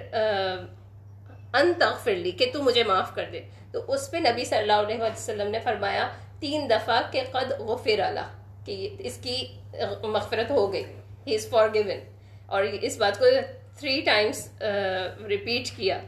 [1.55, 3.41] ان تغفر لی کہ تو مجھے معاف کر دے۔
[3.73, 6.07] تو اس پہ نبی صلی اللہ علیہ وسلم نے فرمایا،
[6.41, 8.35] تین دفعہ کہ قد غفر اللہ
[8.67, 9.37] کہ اس کی
[10.03, 10.85] مغفرت ہو گئی
[11.27, 12.01] ہی از فار گیون
[12.47, 13.25] اور اس بات کو
[13.79, 14.49] تھری ٹائمس
[15.29, 15.99] ریپیٹ کیا۔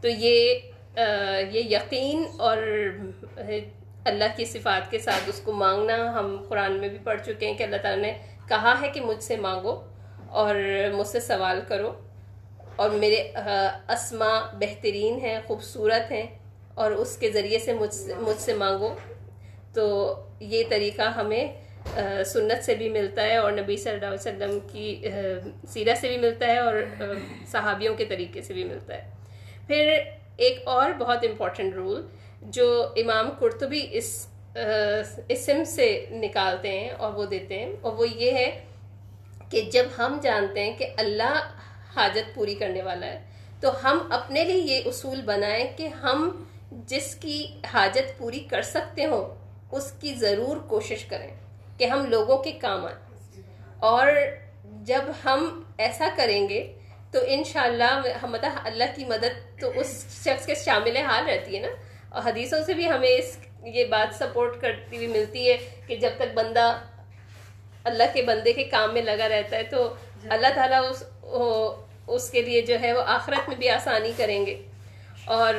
[0.00, 0.36] تو یہ
[1.52, 2.58] یہ یقین اور
[4.04, 7.54] اللہ کی صفات کے ساتھ اس کو مانگنا، ہم قرآن میں بھی پڑھ چکے ہیں
[7.54, 8.12] کہ اللہ تعالیٰ نے
[8.48, 9.74] کہا ہے کہ مجھ سے مانگو۔
[10.30, 10.54] اور
[10.94, 11.92] مجھ سے سوال کرو۔
[12.76, 13.20] اور میرے
[13.88, 16.26] اسما بہترین ہیں، خوبصورت ہیں،
[16.74, 18.94] اور اس کے ذریعے سے مجھ سے مجھ سے مانگو۔
[19.74, 19.84] تو
[20.40, 21.46] یہ طریقہ ہمیں
[22.26, 25.10] سنت سے بھی ملتا ہے اور نبی صلی اللہ علیہ وسلم کی
[25.68, 26.74] سیرت سے بھی ملتا ہے اور
[27.52, 29.10] صحابیوں کے طریقے سے بھی ملتا ہے۔
[29.66, 29.98] پھر
[30.36, 32.06] ایک اور بہت امپورٹنٹ رول
[32.56, 32.66] جو
[32.96, 34.10] امام قرطبی اس
[35.28, 38.50] اسم سے نکالتے ہیں اور وہ دیتے ہیں، اور وہ یہ ہے
[39.50, 41.48] کہ جب ہم جانتے ہیں کہ اللہ
[41.96, 43.22] حاجت پوری کرنے والا ہے،
[43.60, 49.04] تو ہم اپنے لیے یہ اصول بنائیں کہ ہم جس کی حاجت پوری کر سکتے
[49.04, 51.34] ہوں، اس کی ضرور کوشش کریں
[51.78, 52.96] کہ ہم لوگوں کے کام آئیں۔
[53.78, 54.08] اور
[54.64, 56.74] جب ہم ایسا کریں گے،
[57.12, 61.68] تو انشاءاللہ مطلب اللہ کی مدد تو اس شخص کے شامل حال رہتی ہے نا۔
[62.08, 66.10] اور حدیثوں سے بھی ہمیں اس یہ بات سپورٹ کرتی ہوئی ملتی ہے کہ جب
[66.16, 66.80] تک بندہ
[67.88, 69.94] اللہ کے بندے کے کام میں لگا رہتا ہے تو
[70.28, 71.02] اللہ تعالیٰ اس
[72.06, 74.54] اس کے لیے جو ہے وہ آخرت میں بھی آسانی کریں گے۔
[75.24, 75.54] اور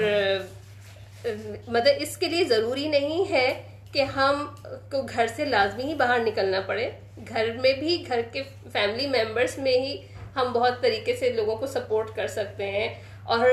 [1.67, 3.47] مطلب اس کے لیے ضروری نہیں ہے
[3.91, 4.45] کہ ہم
[4.91, 6.89] کو گھر سے لازمی ہی باہر نکلنا پڑے۔
[7.29, 9.97] گھر میں بھی گھر کے فیملی ممبرس میں ہی
[10.35, 12.87] ہم بہت طریقے سے لوگوں کو سپورٹ کر سکتے ہیں
[13.23, 13.49] اور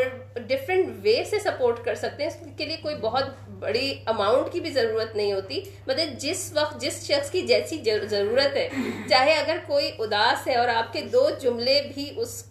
[0.48, 3.24] ڈفرینٹ وے سے سپورٹ کر سکتے ہیں۔ اس کے لیے کوئی بہت
[3.58, 8.56] بڑی اماؤنٹ کی بھی ضرورت نہیں ہوتی۔ مطلب جس وقت، جس شخص کی جیسی ضرورت
[8.56, 8.68] ہے،
[9.10, 12.44] چاہے اگر کوئی اداس ہے اور آپ کے دو جملے بھی اس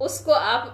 [0.00, 0.68] اس کو آپ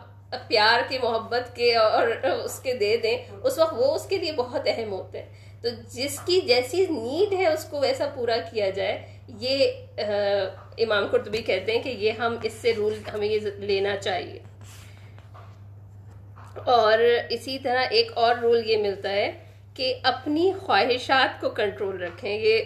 [0.48, 2.08] پیار کے، محبت کے اور
[2.44, 5.28] اس کے دے دیں، اس وقت وہ اس کے لیے بہت اہم ہوتے ہیں۔
[5.62, 9.72] تو جس کی جیسی نیڈ ہے، اس کو ویسا پورا کیا جائے۔ یہ
[10.78, 14.38] امام قرطبی کہتے ہیں کہ یہ ہم اس سے رول ہمیں یہ لینا چاہیے۔
[16.66, 16.98] اور
[17.30, 19.32] اسی طرح ایک اور رول یہ ملتا ہے۔
[19.74, 22.62] کہ اپنی خواہشات کو کنٹرول رکھیں۔ یہ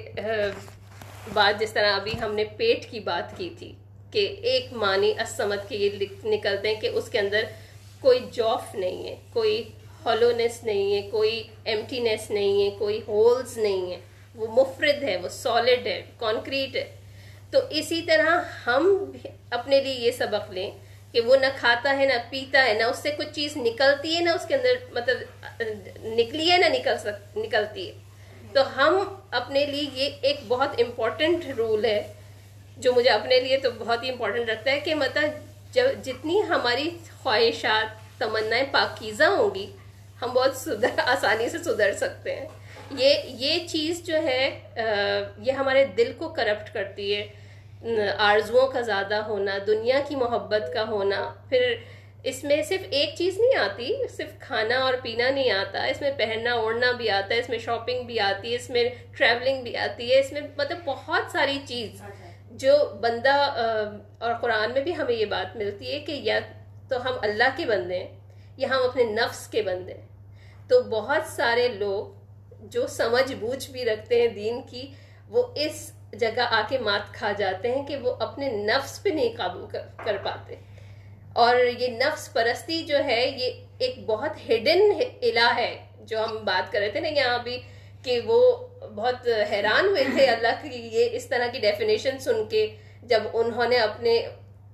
[1.33, 3.73] بات جس طرح ابھی ہم نے پیٹ کی بات کی تھی
[4.11, 7.45] کہ ایک معنی اسمت کے یہ نکلتے ہیں کہ اس کے اندر
[8.01, 9.63] کوئی جوف نہیں ہے، کوئی
[10.05, 13.97] ہالونیس نہیں ہے، کوئی ایمٹینیس نہیں ہے، کوئی ہولز نہیں ہے۔
[14.35, 16.97] وہ مفرد ہے، وہ سالڈ ہے کانکریٹ ہے۔
[17.51, 19.13] تو اسی طرح ہم
[19.51, 20.71] اپنے لیے یہ سبق لیں
[21.13, 24.21] کہ وہ نہ کھاتا ہے نہ پیتا ہے، نہ اس سے کچھ چیز نکلتی ہے،
[24.21, 25.63] نہ اس کے اندر مطلب
[26.05, 27.93] نکلی ہے، نہ نکل سک، نکلتی ہے۔
[28.53, 28.99] تو ہم
[29.31, 32.13] اپنے لیے یہ ایک بہت امپورٹنٹ رول ہے،
[32.77, 35.31] جو مجھے اپنے لیے تو بہت ہی امپورٹنٹ رکھتا ہے کہ مطلب
[35.73, 36.91] جب جتنی ہماری
[37.23, 39.67] خواہشات، تمنائیں پاکیزہ ہوں گی،
[40.23, 42.47] ہم بہت سدھر، آسانی سے سدھر سکتے ہیں۔
[42.99, 44.61] یہ یہ چیز جو ہے
[45.39, 47.27] یہ ہمارے دل کو کرپٹ کرتی ہے۔
[48.19, 51.75] آرزوؤں کا زیادہ ہونا، دنیا کی محبت کا ہونا، پھر
[52.23, 56.11] اس میں صرف ایک چیز نہیں آتی، صرف کھانا اور پینا نہیں آتا، اس میں
[56.17, 58.85] پہننا، اوڑھنا بھی آتا ہے اس میں شاپنگ بھی آتی ہے اس میں
[59.17, 62.03] ٹریولنگ بھی آتی ہے اس میں مطلب بہت ساری چیز
[62.51, 63.35] جو بندہ
[64.19, 66.39] اور قرآن میں بھی ہمیں یہ بات ملتی ہے کہ یا
[66.89, 68.09] تو ہم اللہ کے بندے ہیں
[68.57, 70.07] یا ہم اپنے نفس کے بندے ہیں۔
[70.69, 74.91] تو بہت سارے لوگ جو سمجھ بوجھ بھی رکھتے ہیں دین کی،
[75.29, 79.37] وہ اس جگہ آ کے مات کھا جاتے ہیں کہ وہ اپنے نفس پہ نہیں
[79.37, 79.67] قابو
[80.05, 80.55] کر پاتے۔
[81.33, 84.93] اور یہ نفس پرستی جو ہے یہ ایک بہت ہڈن
[85.23, 87.61] الہ ہے جو ہم بات کر رہے تھے نا یہاں بھی
[88.03, 92.77] کہ وہ بہت حیران ہوئے تھے۔ اللہ کی یہ اس طرح کی ڈیفینیشن سن کے
[93.03, 94.19] جب انہوں نے اپنے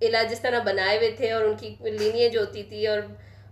[0.00, 2.98] الہ جس طرح بنائے ہوئے تھے اور ان کی لینیج ہوتی تھی اور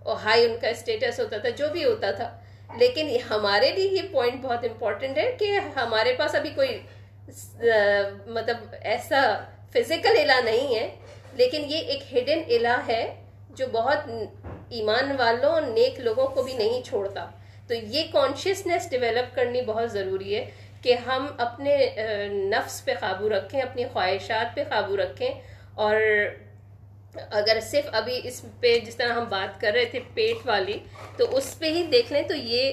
[0.07, 2.41] ہائی ان کا اسٹیٹس ہوتا تھا جو بھی ہوتا تھا۔
[2.79, 6.79] لیکن ہمارے لیے یہ پوائنٹ بہت امپورٹنٹ ہے کہ ہمارے پاس ابھی کوئی
[8.27, 9.21] مطلب ایسا
[9.73, 10.89] فزیکل الہ نہیں ہے،
[11.33, 13.05] لیکن یہ ایک ہڈن الہ ہے
[13.57, 14.11] جو بہت
[14.69, 17.27] ایمان والوں اور نیک لوگوں کو بھی نہیں چھوڑتا۔
[17.67, 20.45] تو یہ کانشیسنیس ڈیولپ کرنی بہت ضروری ہے
[20.83, 21.77] کہ ہم اپنے
[22.51, 25.31] نفس پہ قابو رکھیں، اپنی خواہشات پہ قابو رکھیں۔
[25.75, 25.97] اور
[27.31, 30.79] اگر صرف ابھی اس پہ جس طرح ہم بات کر رہے تھے پیٹ والی،
[31.17, 32.73] تو اس پہ ہی دیکھ لیں تو یہ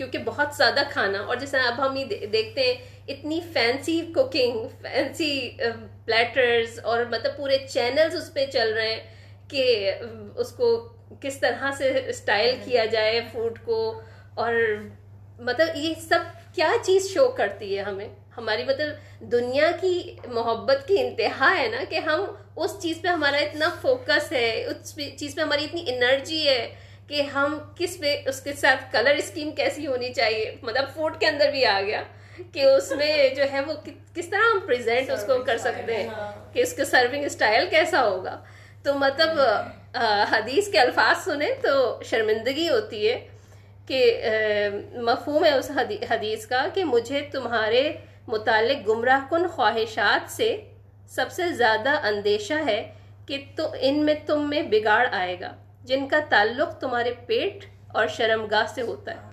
[0.00, 2.74] کیونکہ بہت زیادہ کھانا اور طرح اب ہم یہ دیکھتے ہیں
[3.08, 5.58] اتنی فینسی کوکنگ فینسی
[6.04, 9.00] پلیٹرز اور مطلب پورے چینلز اس پہ چل رہے ہیں
[9.48, 9.92] کہ
[10.36, 10.70] اس کو
[11.20, 14.00] کس طرح سے اسٹائل کیا جائے فوڈ کو
[14.34, 14.54] اور
[15.40, 21.00] مطلب یہ سب کیا چیز شو کرتی ہے ہمیں؟ ہماری مطلب دنیا کی محبت کی
[21.00, 22.24] انتہا ہے نا کہ ہم
[22.56, 26.74] اس چیز پہ ہمارا اتنا فوکس ہے اس چیز پہ ہماری اتنی انرجی ہے
[27.10, 31.26] کہ ہم کس پہ اس کے ساتھ کلر اسکیم کیسی ہونی چاہیے؟ مطلب فوڈ کے
[31.26, 32.02] اندر بھی آ گیا
[32.52, 33.72] کہ اس میں جو ہے وہ
[34.14, 37.66] کس طرح ہم پریزنٹ اس کو کر سکتے ہیں؟ ہاں۔ کہ اس کا سرونگ اسٹائل
[37.70, 38.36] کیسا ہوگا؟
[38.82, 39.40] تو مطلب
[40.30, 43.28] حدیث کے الفاظ سنیں تو شرمندگی ہوتی ہے
[43.86, 44.20] کہ
[44.94, 45.70] مفہوم ہے اس
[46.10, 47.92] حدیث کا کہ مجھے تمہارے
[48.28, 50.56] متعلق گمراہ کن خواہشات سے
[51.08, 52.92] سب سے زیادہ اندیشہ ہے
[53.26, 55.52] کہ تو ان میں تم میں بگاڑ آئے گا۔
[55.84, 59.28] جن کا تعلق تمہارے پیٹ اور شرمگاہ سے ہوتا ہے۔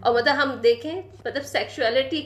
[0.00, 2.22] اور مطلب ہم دیکھیں مطلب سیکشولیٹی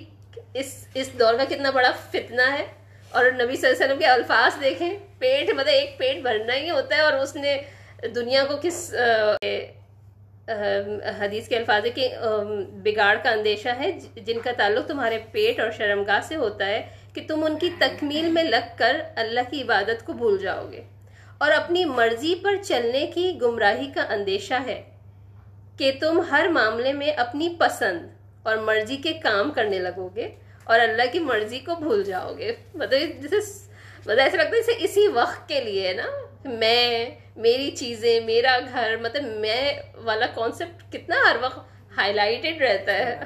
[0.55, 2.67] اس اس دور کا کتنا بڑا فتنہ ہے۔
[3.11, 6.71] اور نبی صلی اللہ علیہ وسلم کے الفاظ دیکھیں، پیٹ مطلب ایک پیٹ بھرنا ہی
[6.71, 7.57] ہوتا ہے۔ اور اس نے
[8.15, 8.95] دنیا کو کس
[11.21, 12.09] حدیث کے الفاظ ہے کہ
[12.83, 17.25] بگاڑ کا اندیشہ ہے، جن کا تعلق تمہارے پیٹ اور شرمگاہ سے ہوتا ہے، کہ
[17.29, 20.83] تم ان کی تکمیل میں لگ کر اللہ کی عبادت کو بھول جاؤ گے۔
[21.41, 24.82] اور اپنی مرضی پر چلنے کی گمراہی کا اندیشہ ہے
[25.78, 28.09] کہ تم ہر معاملے میں اپنی پسند
[28.43, 30.28] اور مرضی کے کام کرنے لگو گے
[30.64, 33.36] اور اللہ کی مرضی کو بھول جاؤ گے۔ مطلب جیسے
[34.01, 36.07] مطلب ایسا لگتا ہے اسی وقت کے لیے نا۔
[36.45, 41.59] میں، میری چیزیں، میرا گھر مطلب میں والا کانسیپٹ کتنا ہر وقت
[41.97, 43.20] ہائی لائٹڈ رہتا ہے۔